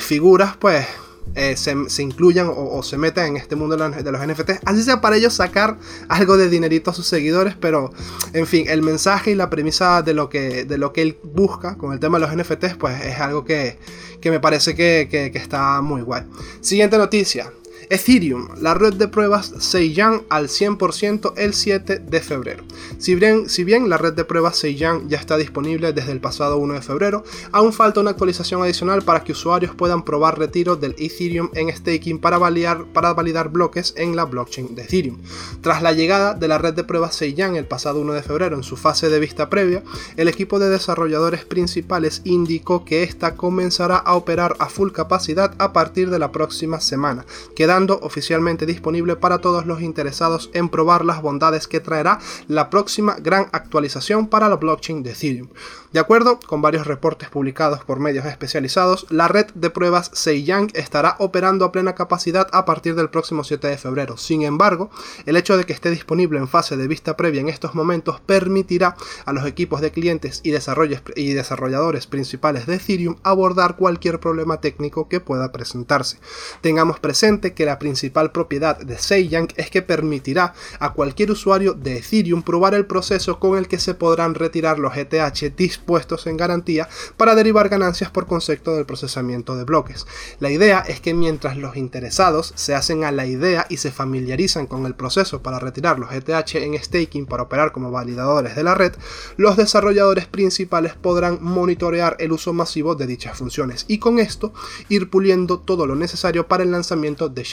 figuras 0.01 0.57
pues 0.57 0.87
eh, 1.35 1.57
se, 1.57 2.03
incluyan 2.03 2.51
o, 2.55 2.83
se 2.83 2.97
metan 2.97 3.27
en 3.27 3.37
este 3.37 3.57
mundo 3.57 3.77
de 3.77 4.13
los, 4.13 4.27
NFTs. 4.27 4.61
Así 4.65 4.83
sea 4.83 5.01
para 5.01 5.17
ellos 5.17 5.35
sacar 5.35 5.79
algo 6.09 6.37
de 6.37 6.49
dinerito 6.49 6.91
a 6.91 6.95
sus 6.95 7.07
seguidores, 7.07 7.55
pero 7.61 7.93
en 8.33 8.47
fin, 8.47 8.67
el 8.69 8.83
mensaje 8.83 9.33
y 9.33 9.35
la 9.35 9.51
premisa 9.51 10.03
de 10.03 10.15
lo 10.15 10.29
que, 10.29 10.65
de 10.65 10.79
lo 10.79 10.93
que 10.93 11.03
él 11.03 11.19
busca 11.23 11.77
con 11.77 11.93
el 11.93 12.01
tema 12.01 12.19
de 12.19 12.27
los 12.27 12.37
NFTs, 12.37 12.77
pues 12.77 13.05
es 13.05 13.21
algo 13.21 13.45
que, 13.45 13.79
me 14.25 14.41
parece 14.41 14.75
que, 14.75 15.09
que 15.11 15.39
está 15.39 15.81
muy 15.83 16.03
guay. 16.03 16.23
Siguiente 16.61 16.99
noticia. 16.99 17.53
Ethereum, 17.89 18.49
la 18.61 18.75
red 18.75 18.95
de 18.95 19.09
pruebas 19.09 19.53
Seiyan 19.59 20.23
al 20.29 20.49
100% 20.49 21.35
el 21.37 21.55
7 21.55 22.01
de 22.01 22.21
febrero. 22.21 22.65
Si 22.99 23.15
bien, 23.15 23.89
la 23.89 23.99
red 23.99 24.15
de 24.15 24.25
pruebas 24.25 24.57
Seiyan 24.57 25.09
ya 25.09 25.19
está 25.19 25.37
disponible 25.37 25.93
desde 25.93 26.13
el 26.13 26.21
pasado 26.21 26.57
1 26.57 26.75
de 26.75 26.83
febrero, 26.83 27.25
aún 27.53 27.73
falta 27.73 28.01
una 28.01 28.11
actualización 28.11 28.63
adicional 28.63 29.03
para 29.03 29.23
que 29.23 29.33
usuarios 29.33 29.75
puedan 29.75 30.05
probar 30.05 30.39
retiro 30.39 30.77
del 30.77 30.97
Ethereum 30.99 31.51
en 31.55 31.75
staking 31.75 32.19
para 32.19 32.39
validar, 32.39 32.87
para 32.87 33.13
validar 33.13 33.51
bloques 33.51 33.95
en 33.97 34.17
la 34.17 34.25
blockchain 34.25 34.75
de 34.75 34.83
Ethereum. 34.83 35.19
Tras 35.61 35.83
la 35.83 35.93
llegada 35.93 36.35
de 36.35 36.49
la 36.49 36.59
red 36.59 36.75
de 36.75 36.85
pruebas 36.85 37.15
Seiyan 37.15 37.57
el 37.57 37.67
pasado 37.67 38.01
1 38.01 38.13
de 38.15 38.23
febrero 38.23 38.57
en 38.57 38.63
su 38.63 38.77
fase 38.77 39.09
de 39.09 39.21
vista 39.21 39.49
previa, 39.49 39.83
el 40.17 40.29
equipo 40.29 40.59
de 40.59 40.71
desarrolladores 40.71 41.45
principales 41.45 42.23
indicó 42.25 42.85
que 42.85 43.03
esta 43.03 43.37
comenzará 43.37 43.97
a 43.97 44.17
operar 44.17 44.57
a 44.59 44.69
full 44.69 44.91
capacidad 44.91 45.55
a 45.59 45.73
partir 45.73 46.11
de 46.11 46.19
la 46.19 46.33
próxima 46.33 46.81
semana, 46.81 47.25
quedando 47.55 47.76
oficialmente 47.85 48.65
disponible 48.65 49.17
para 49.17 49.39
todos 49.39 49.67
los 49.67 49.83
interesados 49.83 50.51
en 50.55 50.69
probar 50.69 51.05
las 51.05 51.21
bondades 51.21 51.69
que 51.69 51.81
traerá 51.81 52.19
la 52.49 52.71
próxima 52.71 53.17
gran 53.21 53.49
actualización 53.53 54.29
para 54.29 54.49
la 54.49 54.57
blockchain 54.57 55.03
de 55.03 55.11
Ethereum. 55.13 55.49
De 55.93 56.01
acuerdo 56.01 56.39
con 56.47 56.61
varios 56.61 56.87
reportes 56.87 57.31
publicados 57.31 57.85
por 57.85 58.01
medios 58.01 58.27
especializados, 58.27 59.07
la 59.11 59.29
red 59.29 59.47
de 59.55 59.71
pruebas 59.71 60.11
Seiyang 60.13 60.69
estará 60.75 61.17
operando 61.19 61.65
a 61.65 61.73
plena 61.73 61.95
capacidad 61.95 62.49
a 62.53 62.65
partir 62.65 62.95
del 62.95 63.09
próximo 63.09 63.45
7 63.45 63.67
de 63.69 63.79
febrero. 63.79 64.17
Sin 64.17 64.43
embargo, 64.43 64.91
el 65.25 65.37
hecho 65.37 65.57
de 65.57 65.65
que 65.65 65.73
esté 65.73 65.91
disponible 65.91 66.39
en 66.39 66.49
fase 66.49 66.77
de 66.77 66.89
vista 66.89 67.17
previa 67.17 67.41
en 67.41 67.49
estos 67.49 67.75
momentos 67.75 68.21
permitirá 68.21 68.97
a 69.25 69.33
los 69.33 69.47
equipos 69.47 69.81
de 69.81 69.91
clientes 69.91 70.41
y, 70.43 70.51
y 70.51 71.33
desarrolladores 71.33 72.07
principales 72.07 72.67
de 72.67 72.75
Ethereum 72.75 73.17
abordar 73.23 73.77
cualquier 73.77 74.21
problema 74.21 74.61
técnico 74.61 75.09
que 75.09 75.21
pueda 75.21 75.53
presentarse. 75.53 76.19
Tengamos 76.61 77.01
presente 77.01 77.55
que 77.55 77.66
la 77.67 77.79
principal 77.79 78.33
propiedad 78.33 78.79
de 78.79 78.97
Seiyang 78.97 79.49
es 79.57 79.71
que 79.71 79.83
permitirá 79.83 80.55
a 80.79 80.93
cualquier 80.93 81.31
usuario 81.33 81.75
de 81.75 81.99
Ethereum 81.99 82.43
probar 82.43 82.75
el 82.75 82.87
proceso 82.87 83.39
con 83.39 83.59
el 83.59 83.69
que 83.69 83.79
se 83.79 83.95
podrán 83.95 84.35
retirar 84.35 84.79
los 84.79 84.97
ETH 84.97 85.55
dispuestos 85.57 86.27
en 86.27 86.37
garantía 86.37 86.89
para 87.17 87.35
derivar 87.35 87.69
ganancias 87.69 88.11
por 88.11 88.27
concepto 88.27 88.75
del 88.75 88.87
procesamiento 88.87 89.57
de 89.57 89.65
bloques. 89.65 90.07
La 90.39 90.51
idea 90.51 90.85
es 90.87 91.01
que 91.01 91.13
mientras 91.13 91.57
los 91.57 91.77
interesados 91.77 92.53
se 92.55 92.75
hacen 92.75 93.05
a 93.05 93.13
la 93.13 93.27
idea 93.27 93.67
y 93.69 93.79
se 93.79 93.91
familiarizan 93.91 94.67
con 94.67 94.87
el 94.87 94.95
proceso 94.95 95.43
para 95.43 95.59
retirar 95.59 95.99
los 95.99 96.13
ETH 96.13 96.55
en 96.55 96.83
staking 96.83 97.27
para 97.27 97.43
operar 97.43 97.73
como 97.73 97.91
validadores 97.91 98.55
de 98.55 98.63
la 98.63 98.75
red, 98.75 98.93
los 99.37 99.57
desarrolladores 99.57 100.27
principales 100.27 100.95
podrán 100.95 101.39
monitorear 101.43 102.17
el 102.21 102.33
uso 102.33 102.53
masivo 102.53 102.95
de 102.95 103.07
dichas 103.07 103.37
funciones 103.37 103.85
y 103.89 103.99
con 103.99 104.21
esto 104.21 104.53
ir 104.89 105.11
puliendo 105.11 105.59
todo 105.59 105.87
lo 105.87 105.97
necesario 105.97 106.47
para 106.47 106.63
el 106.63 106.71
lanzamiento 106.71 107.29
de 107.29 107.45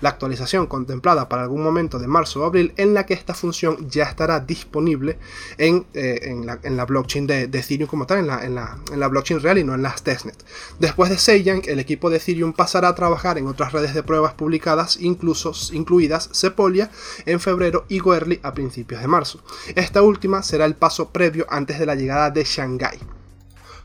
la 0.00 0.08
actualización 0.08 0.66
contemplada 0.66 1.28
para 1.28 1.42
algún 1.42 1.62
momento 1.62 1.98
de 1.98 2.06
marzo 2.06 2.42
o 2.42 2.44
abril 2.44 2.72
en 2.76 2.94
la 2.94 3.06
que 3.06 3.14
esta 3.14 3.34
función 3.34 3.88
ya 3.88 4.04
estará 4.04 4.40
disponible 4.40 5.18
en, 5.58 5.86
eh, 5.94 6.34
la, 6.70 6.84
blockchain 6.84 7.26
de, 7.26 7.42
Ethereum 7.44 7.88
como 7.88 8.06
tal, 8.06 8.18
en 8.18 8.26
la, 8.26 8.44
en 8.44 9.00
la, 9.00 9.08
blockchain 9.08 9.40
real 9.40 9.58
y 9.58 9.64
no 9.64 9.74
en 9.74 9.82
las 9.82 10.02
testnet. 10.02 10.36
Después 10.78 11.10
de 11.10 11.18
Seiyan, 11.18 11.62
el 11.66 11.78
equipo 11.78 12.10
de 12.10 12.18
Ethereum 12.18 12.52
pasará 12.52 12.88
a 12.88 12.94
trabajar 12.94 13.38
en 13.38 13.46
otras 13.46 13.72
redes 13.72 13.94
de 13.94 14.02
pruebas 14.02 14.34
publicadas, 14.34 14.98
incluso, 15.00 15.52
incluidas 15.72 16.28
Sepolia 16.32 16.90
en 17.26 17.40
febrero 17.40 17.84
y 17.88 17.98
Goerli 17.98 18.40
a 18.42 18.54
principios 18.54 19.00
de 19.00 19.08
marzo. 19.08 19.40
Esta 19.74 20.02
última 20.02 20.42
será 20.42 20.64
el 20.64 20.74
paso 20.74 21.10
previo 21.10 21.46
antes 21.48 21.78
de 21.78 21.86
la 21.86 21.94
llegada 21.94 22.30
de 22.30 22.44
Shanghai. 22.44 23.17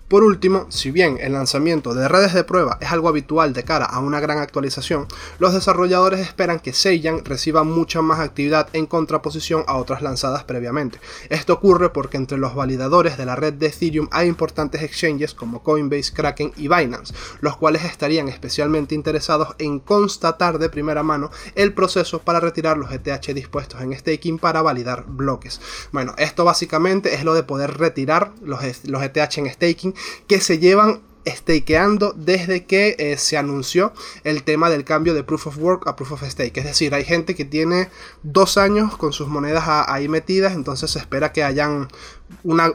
Por 0.07 0.23
último, 0.23 0.67
si 0.69 0.91
bien 0.91 1.17
el 1.21 1.33
lanzamiento 1.33 1.95
de 1.95 2.07
redes 2.07 2.33
de 2.33 2.43
prueba 2.43 2.77
es 2.81 2.91
algo 2.91 3.07
habitual 3.07 3.53
de 3.53 3.63
cara 3.63 3.85
a 3.85 3.99
una 3.99 4.19
gran 4.19 4.37
actualización, 4.37 5.07
los 5.39 5.53
desarrolladores 5.53 6.19
esperan 6.19 6.59
que 6.59 6.73
Seiyan 6.73 7.25
reciba 7.25 7.63
mucha 7.63 8.01
más 8.03 8.19
actividad 8.19 8.67
en 8.73 8.85
contraposición 8.85 9.63
a 9.65 9.75
otras 9.75 10.03
lanzadas 10.03 10.43
previamente. 10.43 10.99
Esto 11.29 11.53
ocurre 11.53 11.89
porque 11.89 12.17
entre 12.17 12.37
los 12.37 12.53
validadores 12.53 13.17
de 13.17 13.25
la 13.25 13.35
red 13.35 13.53
de 13.53 13.67
Ethereum 13.67 14.07
hay 14.11 14.27
importantes 14.27 14.83
exchanges 14.83 15.33
como 15.33 15.63
Coinbase, 15.63 16.13
Kraken 16.13 16.51
y 16.57 16.67
Binance, 16.67 17.13
los 17.41 17.57
cuales 17.57 17.83
estarían 17.83 18.27
especialmente 18.27 18.93
interesados 18.93 19.55
en 19.57 19.79
constatar 19.79 20.59
de 20.59 20.69
primera 20.69 21.01
mano 21.01 21.31
el 21.55 21.73
proceso 21.73 22.19
para 22.19 22.39
retirar 22.39 22.77
los 22.77 22.91
ETH 22.91 23.33
dispuestos 23.33 23.81
en 23.81 23.97
staking 23.97 24.37
para 24.37 24.61
validar 24.61 25.05
bloques. 25.07 25.59
Bueno, 25.91 26.13
esto 26.17 26.45
básicamente 26.45 27.15
es 27.15 27.23
lo 27.23 27.33
de 27.33 27.43
poder 27.43 27.77
retirar 27.77 28.31
los, 28.43 28.59
los 28.83 29.01
ETH 29.01 29.37
en 29.37 29.51
staking 29.51 29.92
que 30.27 30.39
se 30.41 30.59
llevan 30.59 31.01
stakeando 31.25 32.13
desde 32.15 32.65
que 32.65 32.95
eh, 32.99 33.17
se 33.17 33.37
anunció 33.37 33.93
el 34.23 34.43
tema 34.43 34.69
del 34.69 34.83
cambio 34.83 35.13
de 35.13 35.23
Proof 35.23 35.47
of 35.47 35.57
Work 35.57 35.87
a 35.87 35.95
Proof 35.95 36.13
of 36.13 36.23
Stake. 36.23 36.59
Es 36.59 36.65
decir, 36.65 36.93
hay 36.93 37.05
gente 37.05 37.35
que 37.35 37.45
tiene 37.45 37.89
dos 38.23 38.57
años 38.57 38.97
con 38.97 39.13
sus 39.13 39.27
monedas 39.27 39.63
ahí 39.67 40.07
metidas, 40.07 40.53
entonces 40.53 40.91
se 40.91 40.99
espera 40.99 41.31
que 41.31 41.43
hayan 41.43 41.87
una 42.43 42.73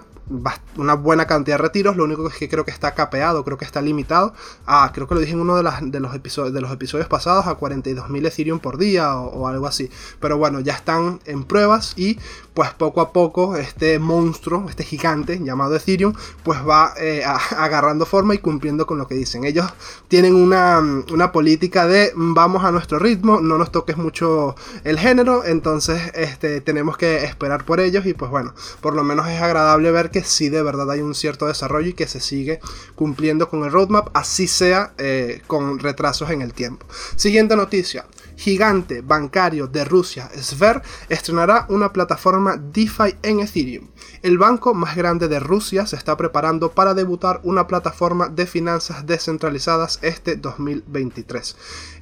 una 0.76 0.94
buena 0.94 1.26
cantidad 1.26 1.56
de 1.56 1.62
retiros. 1.62 1.96
Lo 1.96 2.04
único 2.04 2.28
es 2.28 2.36
que 2.36 2.48
creo 2.48 2.64
que 2.64 2.70
está 2.70 2.94
capeado, 2.94 3.44
creo 3.44 3.58
que 3.58 3.64
está 3.64 3.80
limitado 3.80 4.34
a, 4.66 4.90
creo 4.92 5.08
que 5.08 5.14
lo 5.14 5.20
dije 5.20 5.32
en 5.32 5.40
uno 5.40 5.56
de, 5.56 5.70
de, 5.82 6.00
los, 6.00 6.14
episodios, 6.14 6.54
de 6.54 6.60
los 6.60 6.70
episodios 6.72 7.08
pasados, 7.08 7.46
a 7.46 7.58
42.000 7.58 8.26
Ethereum 8.26 8.58
por 8.58 8.78
día 8.78 9.16
o, 9.16 9.48
algo 9.48 9.66
así. 9.66 9.90
Pero 10.20 10.38
bueno, 10.38 10.60
ya 10.60 10.74
están 10.74 11.20
en 11.24 11.44
pruebas 11.44 11.94
y 11.96 12.18
pues 12.54 12.70
poco 12.70 13.00
a 13.00 13.12
poco 13.12 13.56
este 13.56 13.98
monstruo, 13.98 14.66
este 14.68 14.84
gigante 14.84 15.38
llamado 15.42 15.76
Ethereum, 15.76 16.12
pues 16.42 16.58
va 16.66 16.92
eh, 16.98 17.22
agarrando 17.56 18.04
forma 18.06 18.34
y 18.34 18.38
cumpliendo 18.38 18.86
con 18.86 18.98
lo 18.98 19.06
que 19.06 19.14
dicen. 19.14 19.44
Ellos 19.44 19.66
tienen 20.08 20.34
una, 20.34 20.80
una 21.12 21.32
política 21.32 21.86
de 21.86 22.12
vamos 22.14 22.64
a 22.64 22.72
nuestro 22.72 22.98
ritmo, 22.98 23.40
no 23.40 23.58
nos 23.58 23.72
toques 23.72 23.96
mucho 23.96 24.56
el 24.84 24.98
género, 24.98 25.44
entonces 25.44 26.12
este, 26.14 26.60
tenemos 26.60 26.96
que 26.96 27.24
esperar 27.24 27.64
por 27.64 27.80
ellos 27.80 28.06
y 28.06 28.14
pues 28.14 28.30
bueno, 28.30 28.54
por 28.80 28.94
lo 28.94 29.04
menos 29.04 29.28
es 29.28 29.40
agradable 29.40 29.90
ver 29.90 30.10
que 30.10 30.17
si 30.24 30.48
de 30.48 30.62
verdad 30.62 30.90
hay 30.90 31.00
un 31.00 31.14
cierto 31.14 31.46
desarrollo 31.46 31.88
y 31.88 31.94
que 31.94 32.06
se 32.06 32.20
sigue 32.20 32.60
cumpliendo 32.94 33.48
con 33.48 33.64
el 33.64 33.72
roadmap, 33.72 34.08
así 34.14 34.46
sea 34.46 34.92
eh, 34.98 35.42
con 35.46 35.78
retrasos 35.78 36.30
en 36.30 36.42
el 36.42 36.52
tiempo. 36.52 36.86
Siguiente 37.16 37.56
noticia 37.56 38.06
gigante 38.38 39.02
bancario 39.02 39.66
de 39.66 39.84
Rusia, 39.84 40.30
Sver, 40.40 40.80
estrenará 41.08 41.66
una 41.68 41.92
plataforma 41.92 42.56
DeFi 42.56 43.16
en 43.22 43.40
Ethereum. 43.40 43.88
El 44.22 44.38
banco 44.38 44.74
más 44.74 44.96
grande 44.96 45.26
de 45.26 45.40
Rusia 45.40 45.86
se 45.86 45.96
está 45.96 46.16
preparando 46.16 46.70
para 46.70 46.94
debutar 46.94 47.40
una 47.42 47.66
plataforma 47.66 48.28
de 48.28 48.46
finanzas 48.46 49.06
descentralizadas 49.06 49.98
este 50.02 50.36
2023. 50.36 51.56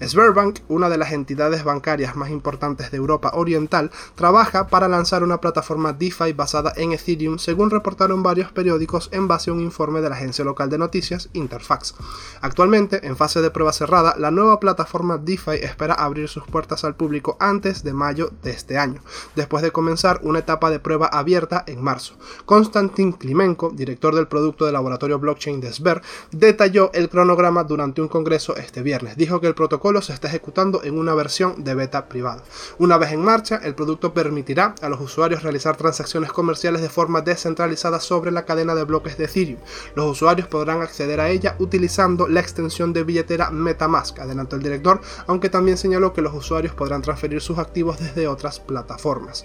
Sberbank, 0.07 0.61
una 0.69 0.91
de 0.91 0.99
las 0.99 1.13
entidades 1.13 1.65
bancarias 1.65 2.17
más 2.17 2.29
importantes 2.29 2.91
de 2.91 2.99
Europa 2.99 3.33
Oriental, 3.35 3.91
trabaja 4.15 4.67
para 4.67 4.89
lanzar 4.89 5.23
una 5.23 5.41
plataforma 5.41 5.95
DeFi 5.95 6.35
basada 6.35 6.73
en 6.77 6.93
Ethereum, 6.93 7.39
según 7.39 7.71
reportaron 7.71 8.23
varios 8.23 8.53
periódicos 8.53 9.09
en 9.13 9.27
base 9.27 9.51
a 9.51 9.55
un 9.55 9.61
informe 9.61 10.03
de 10.03 10.11
la 10.11 10.17
agencia 10.17 10.45
local 10.45 10.69
de 10.69 10.77
noticias 10.77 11.31
Interfax. 11.33 11.95
Actualmente, 12.43 13.07
en 13.07 13.17
fase 13.17 13.41
de 13.41 13.51
prueba 13.51 13.73
cerrada, 13.73 14.15
la 14.19 14.31
nueva 14.31 14.61
plataforma 14.61 15.17
DeFi 15.17 15.63
espera 15.63 15.95
abrir 15.95 16.26
sus 16.29 16.45
puertas 16.47 16.85
al 16.85 16.97
público 16.97 17.37
antes 17.41 17.83
de 17.83 17.93
mayo 17.93 18.31
de 18.43 18.51
este 18.51 18.79
año, 18.79 19.03
después 19.35 19.63
de 19.63 19.71
comenzar 19.71 20.21
una 20.23 20.41
etapa 20.41 20.71
de 20.71 20.81
prueba 20.81 21.07
abierta 21.07 21.65
en 21.67 21.83
marzo. 21.83 22.15
Konstantin 22.45 23.13
Klimenko, 23.13 23.71
director 23.71 24.15
del 24.15 24.29
producto 24.29 24.65
del 24.65 24.75
laboratorio 24.75 25.19
blockchain 25.19 25.61
de 25.61 25.73
Sber, 25.73 26.03
detalló 26.31 26.91
el 26.95 27.09
cronograma 27.09 27.65
durante 27.65 28.01
un 28.01 28.09
congreso 28.09 28.57
este 28.57 28.83
viernes. 28.83 29.17
Dijo 29.17 29.41
que 29.41 29.47
el 29.47 29.55
protocolo 29.55 30.03
se 30.03 30.13
está 30.13 30.29
ejecutando 30.29 30.83
en 30.85 30.99
una 30.99 31.15
versión 31.15 31.65
de 31.65 31.75
beta 31.75 32.09
privada. 32.09 32.43
Una 32.79 32.99
vez 32.99 33.13
en 33.13 33.23
marcha, 33.23 33.61
el 33.63 33.75
producto 33.75 34.13
permitirá 34.13 34.75
a 34.83 34.89
los 34.89 35.01
usuarios 35.01 35.43
realizar 35.43 35.77
transacciones 35.77 36.33
comerciales 36.33 36.83
de 36.83 36.89
forma 36.89 37.21
descentralizada 37.21 38.01
sobre 38.01 38.31
la 38.31 38.45
cadena 38.45 38.75
de 38.75 38.85
bloques 38.85 39.19
de 39.19 39.25
Ethereum. 39.25 39.59
Los 39.95 40.11
usuarios 40.11 40.49
podrán 40.49 40.83
acceder 40.83 41.21
a 41.21 41.29
ella 41.29 41.57
utilizando 41.59 42.29
la 42.29 42.41
extensión 42.41 42.93
de 42.93 43.05
billetera 43.05 43.51
MetaMask, 43.51 44.19
adelantó 44.19 44.57
el 44.57 44.63
director, 44.63 45.01
aunque 45.27 45.49
también 45.49 45.77
señaló 45.77 46.13
que 46.17 46.23
los 46.23 46.35
usuarios 46.35 46.75
podrán 46.75 47.03
transferir 47.03 47.41
sus 47.41 47.59
activos 47.59 48.01
desde 48.01 48.27
otras 48.27 48.59
plataformas. 48.59 49.45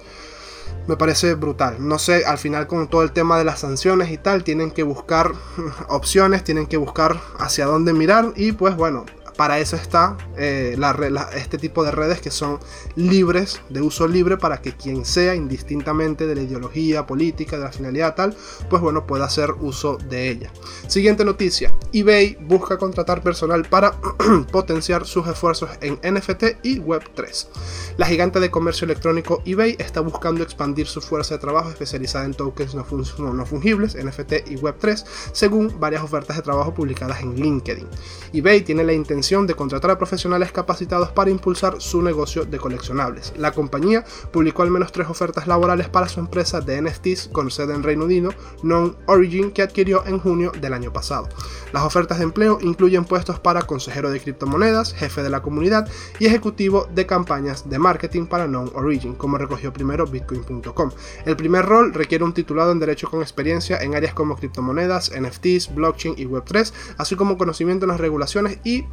Me 0.88 0.96
parece 0.96 1.36
brutal. 1.36 1.76
No 1.80 2.00
sé, 2.00 2.26
al 2.26 2.38
final 2.38 2.66
con 2.66 2.88
todo 2.88 3.04
el 3.04 3.12
tema 3.12 3.38
de 3.38 3.44
las 3.44 3.60
sanciones 3.60 4.10
y 4.10 4.18
tal, 4.18 4.44
tienen 4.44 4.72
que 4.72 4.84
buscar 4.84 5.34
opciones, 5.90 6.44
tienen 6.44 6.66
que 6.66 6.78
buscar 6.78 7.20
hacia 7.38 7.66
dónde 7.66 7.94
mirar 7.94 8.34
y 8.36 8.54
pues 8.54 8.76
bueno, 8.76 9.06
para 9.36 9.60
eso 9.60 9.76
está 9.76 10.18
eh, 10.38 10.78
este 11.36 11.58
tipo 11.58 11.84
de 11.84 11.92
redes 11.92 12.22
que 12.22 12.32
son 12.32 12.60
libres, 12.96 13.62
de 13.70 13.82
uso 13.82 14.08
libre, 14.08 14.38
para 14.38 14.62
que 14.62 14.74
quien 14.74 15.06
sea, 15.06 15.36
indistintamente 15.36 16.28
de 16.28 16.36
la 16.36 16.42
ideología 16.42 17.06
política, 17.06 17.58
de 17.58 17.64
la 17.64 17.72
finalidad 17.72 18.16
tal, 18.16 18.36
pues 18.70 18.82
bueno, 18.82 19.08
pueda 19.08 19.26
hacer 19.26 19.52
uso 19.60 19.98
de 19.98 20.30
ella. 20.30 20.52
Siguiente 20.88 21.24
noticia, 21.26 21.74
eBay 21.94 22.38
busca 22.42 22.78
contratar 22.78 23.22
personal 23.22 23.64
para 23.70 23.94
potenciar 24.52 25.06
sus 25.06 25.28
esfuerzos 25.28 25.70
en 25.82 26.00
NFT 26.04 26.44
y 26.64 26.80
Web3. 26.80 27.48
La 27.98 28.06
gigante 28.06 28.40
de 28.40 28.52
comercio 28.52 28.86
electrónico 28.86 29.42
eBay 29.46 29.76
está 29.80 30.02
buscando 30.02 30.44
expandir 30.44 30.88
su 30.88 31.02
fuerza 31.02 31.36
de 31.36 31.42
trabajo 31.42 31.70
especializada 31.70 32.26
en 32.26 32.34
tokens 32.34 32.76
no, 32.76 33.34
no 33.34 33.46
fungibles, 33.46 33.96
NFT 33.96 34.50
y 34.50 34.56
Web3, 34.58 35.06
según 35.32 35.80
varias 35.80 36.04
ofertas 36.04 36.38
de 36.38 36.44
trabajo 36.44 36.74
publicadas 36.74 37.22
en 37.22 37.36
LinkedIn. 37.36 37.88
eBay 38.34 38.62
tiene 38.62 38.84
la 38.84 38.94
intención 38.94 39.21
de 39.22 39.54
contratar 39.54 39.92
a 39.92 40.00
profesionales 40.00 40.52
capacitados 40.52 41.12
para 41.12 41.30
impulsar 41.30 41.80
su 41.80 42.02
negocio 42.02 42.44
de 42.44 42.58
coleccionables. 42.58 43.34
La 43.38 43.52
compañía 43.52 44.04
publicó 44.32 44.64
al 44.64 44.72
menos 44.72 44.92
tres 44.92 45.08
ofertas 45.10 45.46
laborales 45.46 45.90
para 45.90 46.10
su 46.10 46.20
empresa 46.20 46.60
de 46.60 46.82
NFTs 46.82 47.30
con 47.32 47.52
sede 47.52 47.76
en 47.76 47.84
Reino 47.84 48.06
Unido, 48.06 48.34
Non 48.64 48.98
Origin, 49.06 49.52
que 49.52 49.62
adquirió 49.62 50.04
en 50.08 50.18
junio 50.18 50.52
del 50.60 50.74
año 50.74 50.92
pasado. 50.92 51.30
Las 51.72 51.84
ofertas 51.84 52.18
de 52.18 52.24
empleo 52.24 52.58
incluyen 52.62 53.06
puestos 53.06 53.40
para 53.40 53.62
consejero 53.62 54.10
de 54.10 54.20
criptomonedas, 54.20 54.94
jefe 54.94 55.22
de 55.22 55.30
la 55.30 55.44
comunidad 55.44 55.88
y 56.20 56.26
ejecutivo 56.26 56.90
de 56.94 57.06
campañas 57.06 57.70
de 57.70 57.78
marketing 57.78 58.26
para 58.26 58.48
Non 58.48 58.72
Origin, 58.74 59.14
como 59.14 59.38
recogió 59.38 59.72
primero 59.72 60.08
Bitcoin.com. 60.08 60.90
El 61.26 61.36
primer 61.36 61.64
rol 61.66 61.94
requiere 61.94 62.24
un 62.24 62.34
titulado 62.34 62.72
en 62.72 62.80
Derecho 62.80 63.08
con 63.08 63.22
experiencia 63.22 63.78
en 63.78 63.94
áreas 63.94 64.16
como 64.16 64.36
criptomonedas, 64.36 65.12
NFTs, 65.12 65.76
blockchain 65.76 66.16
y 66.18 66.26
Web3, 66.26 66.74
así 66.98 67.16
como 67.16 67.38
conocimiento 67.38 67.86
en 67.86 67.90
las 67.92 68.00
regulaciones 68.00 68.58
y 68.64 68.84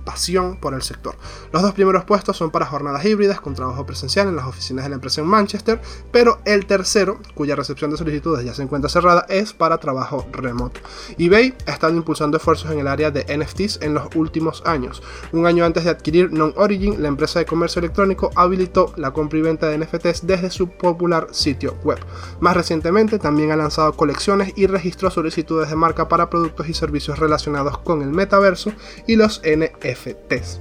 por 0.61 0.74
el 0.74 0.83
sector. 0.83 1.14
Los 1.52 1.62
dos 1.62 1.72
primeros 1.74 2.04
puestos 2.04 2.37
son 2.37 2.50
para 2.50 2.66
jornadas 2.66 3.04
híbridas 3.04 3.40
con 3.40 3.54
trabajo 3.54 3.87
presencial 3.87 4.26
en 4.26 4.37
las 4.37 4.46
oficinas 4.46 4.85
de 4.85 4.90
la 4.90 4.96
empresa 4.96 5.20
en 5.20 5.28
Manchester, 5.28 5.81
pero 6.11 6.40
el 6.44 6.66
tercero, 6.66 7.20
cuya 7.35 7.54
recepción 7.54 7.90
de 7.90 7.96
solicitudes 7.96 8.44
ya 8.44 8.52
se 8.52 8.62
encuentra 8.62 8.90
cerrada, 8.90 9.26
es 9.28 9.52
para 9.52 9.78
trabajo 9.78 10.26
remoto. 10.33 10.81
eBay 11.18 11.54
ha 11.66 11.70
estado 11.70 11.94
impulsando 11.94 12.37
esfuerzos 12.37 12.70
en 12.72 12.81
el 12.81 12.88
área 12.88 13.12
de 13.12 13.24
NFTs 13.24 13.78
en 13.81 13.94
los 13.94 14.09
últimos 14.16 14.62
años. 14.66 15.02
Un 15.33 15.46
año 15.46 15.64
antes 15.64 15.85
de 15.85 15.90
adquirir 15.90 16.33
Non-Origin, 16.33 17.00
la 17.00 17.09
empresa 17.09 17.38
de 17.38 17.46
comercio 17.46 17.78
electrónico 17.78 18.31
habilitó 18.35 18.92
la 18.96 19.12
compra 19.12 19.38
y 19.38 19.42
venta 19.42 19.68
de 19.68 19.78
NFTs 19.78 20.26
desde 20.26 20.50
su 20.50 20.68
popular 20.68 21.28
sitio 21.31 21.76
web. 21.85 21.98
Más 22.40 22.57
recientemente 22.57 23.20
también 23.20 23.52
ha 23.52 23.57
lanzado 23.57 23.92
colecciones 23.92 24.52
y 24.57 24.66
registró 24.66 25.11
solicitudes 25.11 25.70
de 25.70 25.76
marca 25.76 26.09
para 26.09 26.28
productos 26.28 26.68
y 26.68 26.74
servicios 26.74 27.18
relacionados 27.18 27.78
con 27.78 28.02
el 28.02 28.11
metaverso 28.11 28.72
y 29.07 29.16
los 29.16 29.40
NFT. 29.42 30.08
Test. 30.29 30.61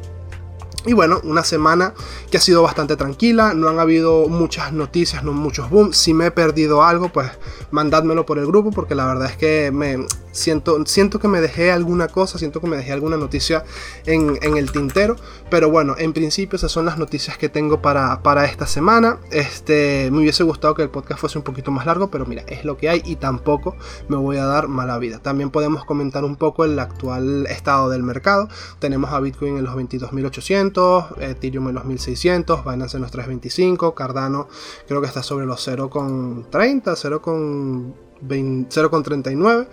Y 0.88 0.94
bueno, 0.94 1.20
una 1.26 1.44
semana 1.44 1.94
que 2.32 2.38
ha 2.38 2.40
sido 2.40 2.64
bastante 2.64 2.96
tranquila, 2.96 3.54
no 3.54 3.68
han 3.68 3.78
habido 3.78 4.30
muchas 4.30 4.72
noticias, 4.72 5.22
no 5.22 5.34
muchos 5.34 5.70
boom. 5.70 5.92
Si 5.92 6.14
me 6.14 6.28
he 6.28 6.32
perdido 6.32 6.82
algo, 6.82 7.10
pues 7.10 7.30
mandádmelo 7.72 8.26
por 8.26 8.40
el 8.40 8.48
grupo, 8.48 8.72
porque 8.72 8.96
la 8.96 9.06
verdad 9.06 9.30
es 9.30 9.36
que 9.36 9.70
me 9.74 10.06
siento, 10.32 10.86
siento 10.86 11.20
que 11.20 11.28
me 11.28 11.42
dejé 11.42 11.72
alguna 11.72 12.08
cosa, 12.08 12.38
siento 12.38 12.62
que 12.62 12.68
me 12.68 12.78
dejé 12.78 12.94
alguna 12.94 13.18
noticia 13.18 13.66
en, 14.06 14.38
el 14.42 14.72
tintero. 14.72 15.18
Pero 15.50 15.70
bueno, 15.70 15.96
en 15.98 16.14
principio 16.14 16.56
esas 16.56 16.72
son 16.72 16.86
las 16.86 16.98
noticias 16.98 17.38
que 17.38 17.50
tengo 17.50 17.82
para, 17.82 18.24
para 18.24 18.46
esta 18.46 18.66
semana. 18.66 19.20
Este, 19.32 20.10
me 20.12 20.20
hubiese 20.20 20.44
gustado 20.44 20.74
que 20.74 20.84
el 20.84 20.90
podcast 20.90 21.20
fuese 21.20 21.38
un 21.38 21.44
poquito 21.44 21.70
más 21.72 21.86
largo, 21.86 22.10
pero 22.10 22.26
mira, 22.26 22.44
es 22.48 22.64
lo 22.64 22.78
que 22.78 22.88
hay 22.88 23.02
y 23.04 23.18
tampoco 23.18 23.76
me 24.08 24.16
voy 24.16 24.38
a 24.38 24.46
dar 24.46 24.70
mala 24.70 24.98
vida. 25.00 25.20
También 25.20 25.50
podemos 25.50 25.84
comentar 25.84 26.24
un 26.24 26.38
poco 26.38 26.64
el 26.64 26.80
actual 26.80 27.46
estado 27.48 27.90
del 27.90 28.04
mercado. 28.04 28.48
Tenemos 28.80 29.12
a 29.12 29.20
Bitcoin 29.20 29.58
en 29.58 29.66
los 29.66 29.76
22.800. 29.76 30.77
Ethereum 31.20 31.70
en 31.70 31.76
los 31.76 31.86
1600, 31.86 32.64
Binance 32.64 32.98
en 32.98 33.02
los 33.02 33.12
325, 33.12 33.96
Cardano 33.96 34.48
creo 34.88 35.02
que 35.02 35.08
está 35.08 35.24
sobre 35.24 35.46
los 35.46 35.68
0,30, 35.68 36.50
0,39. 38.22 39.68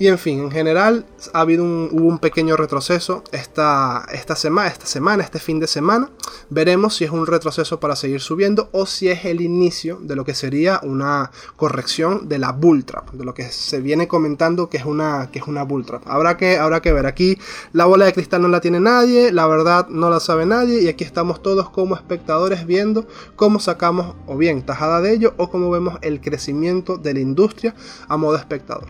Y 0.00 0.08
en 0.08 0.16
fin, 0.16 0.40
en 0.40 0.50
general 0.50 1.04
ha 1.34 1.42
habido 1.42 1.62
un, 1.62 1.90
hubo 1.92 2.06
un 2.06 2.18
pequeño 2.18 2.56
retroceso 2.56 3.22
esta, 3.32 4.06
esta, 4.10 4.34
semana, 4.34 4.68
esta 4.68 4.86
semana, 4.86 5.22
este 5.22 5.38
fin 5.38 5.60
de 5.60 5.66
semana. 5.66 6.08
veremos 6.48 6.96
si 6.96 7.04
es 7.04 7.10
un 7.10 7.26
retroceso 7.26 7.80
para 7.80 7.94
seguir 7.96 8.22
subiendo 8.22 8.70
o 8.72 8.86
si 8.86 9.08
es 9.08 9.26
el 9.26 9.42
inicio 9.42 9.98
de 10.00 10.16
lo 10.16 10.24
que 10.24 10.34
sería 10.34 10.80
una 10.84 11.30
corrección 11.56 12.30
de 12.30 12.38
la 12.38 12.52
bull 12.52 12.86
trap, 12.86 13.10
de 13.10 13.26
lo 13.26 13.34
que 13.34 13.50
se 13.50 13.82
viene 13.82 14.08
comentando 14.08 14.70
que 14.70 14.78
es 14.78 14.86
una, 14.86 15.28
que 15.30 15.38
es 15.38 15.46
una 15.46 15.64
bull 15.64 15.84
trap. 15.84 16.02
Habrá 16.06 16.38
que, 16.38 16.56
habrá 16.56 16.80
que 16.80 16.94
ver, 16.94 17.04
aquí 17.04 17.36
la 17.74 17.84
bola 17.84 18.06
de 18.06 18.14
cristal 18.14 18.40
no 18.40 18.48
la 18.48 18.62
tiene 18.62 18.80
nadie, 18.80 19.32
la 19.32 19.46
verdad 19.46 19.86
no 19.90 20.08
la 20.08 20.20
sabe 20.20 20.46
nadie 20.46 20.80
y 20.80 20.88
aquí 20.88 21.04
estamos 21.04 21.42
todos 21.42 21.68
como 21.68 21.94
espectadores 21.94 22.64
viendo 22.64 23.06
cómo 23.36 23.60
sacamos 23.60 24.16
o 24.26 24.38
bien 24.38 24.62
tajada 24.62 25.02
de 25.02 25.12
ello 25.12 25.34
o 25.36 25.50
cómo 25.50 25.70
vemos 25.70 25.98
el 26.00 26.22
crecimiento 26.22 26.96
de 26.96 27.12
la 27.12 27.20
industria 27.20 27.74
a 28.08 28.16
modo 28.16 28.36
espectador. 28.36 28.88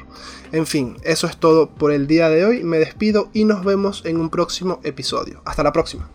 En 0.53 0.66
fin, 0.66 0.96
eso 1.04 1.26
es 1.26 1.36
todo 1.36 1.70
por 1.70 1.92
el 1.92 2.06
día 2.06 2.28
de 2.28 2.44
hoy, 2.44 2.62
me 2.62 2.78
despido 2.78 3.30
y 3.32 3.44
nos 3.44 3.64
vemos 3.64 4.02
en 4.04 4.18
un 4.18 4.30
próximo 4.30 4.80
episodio. 4.84 5.42
Hasta 5.44 5.62
la 5.62 5.72
próxima. 5.72 6.08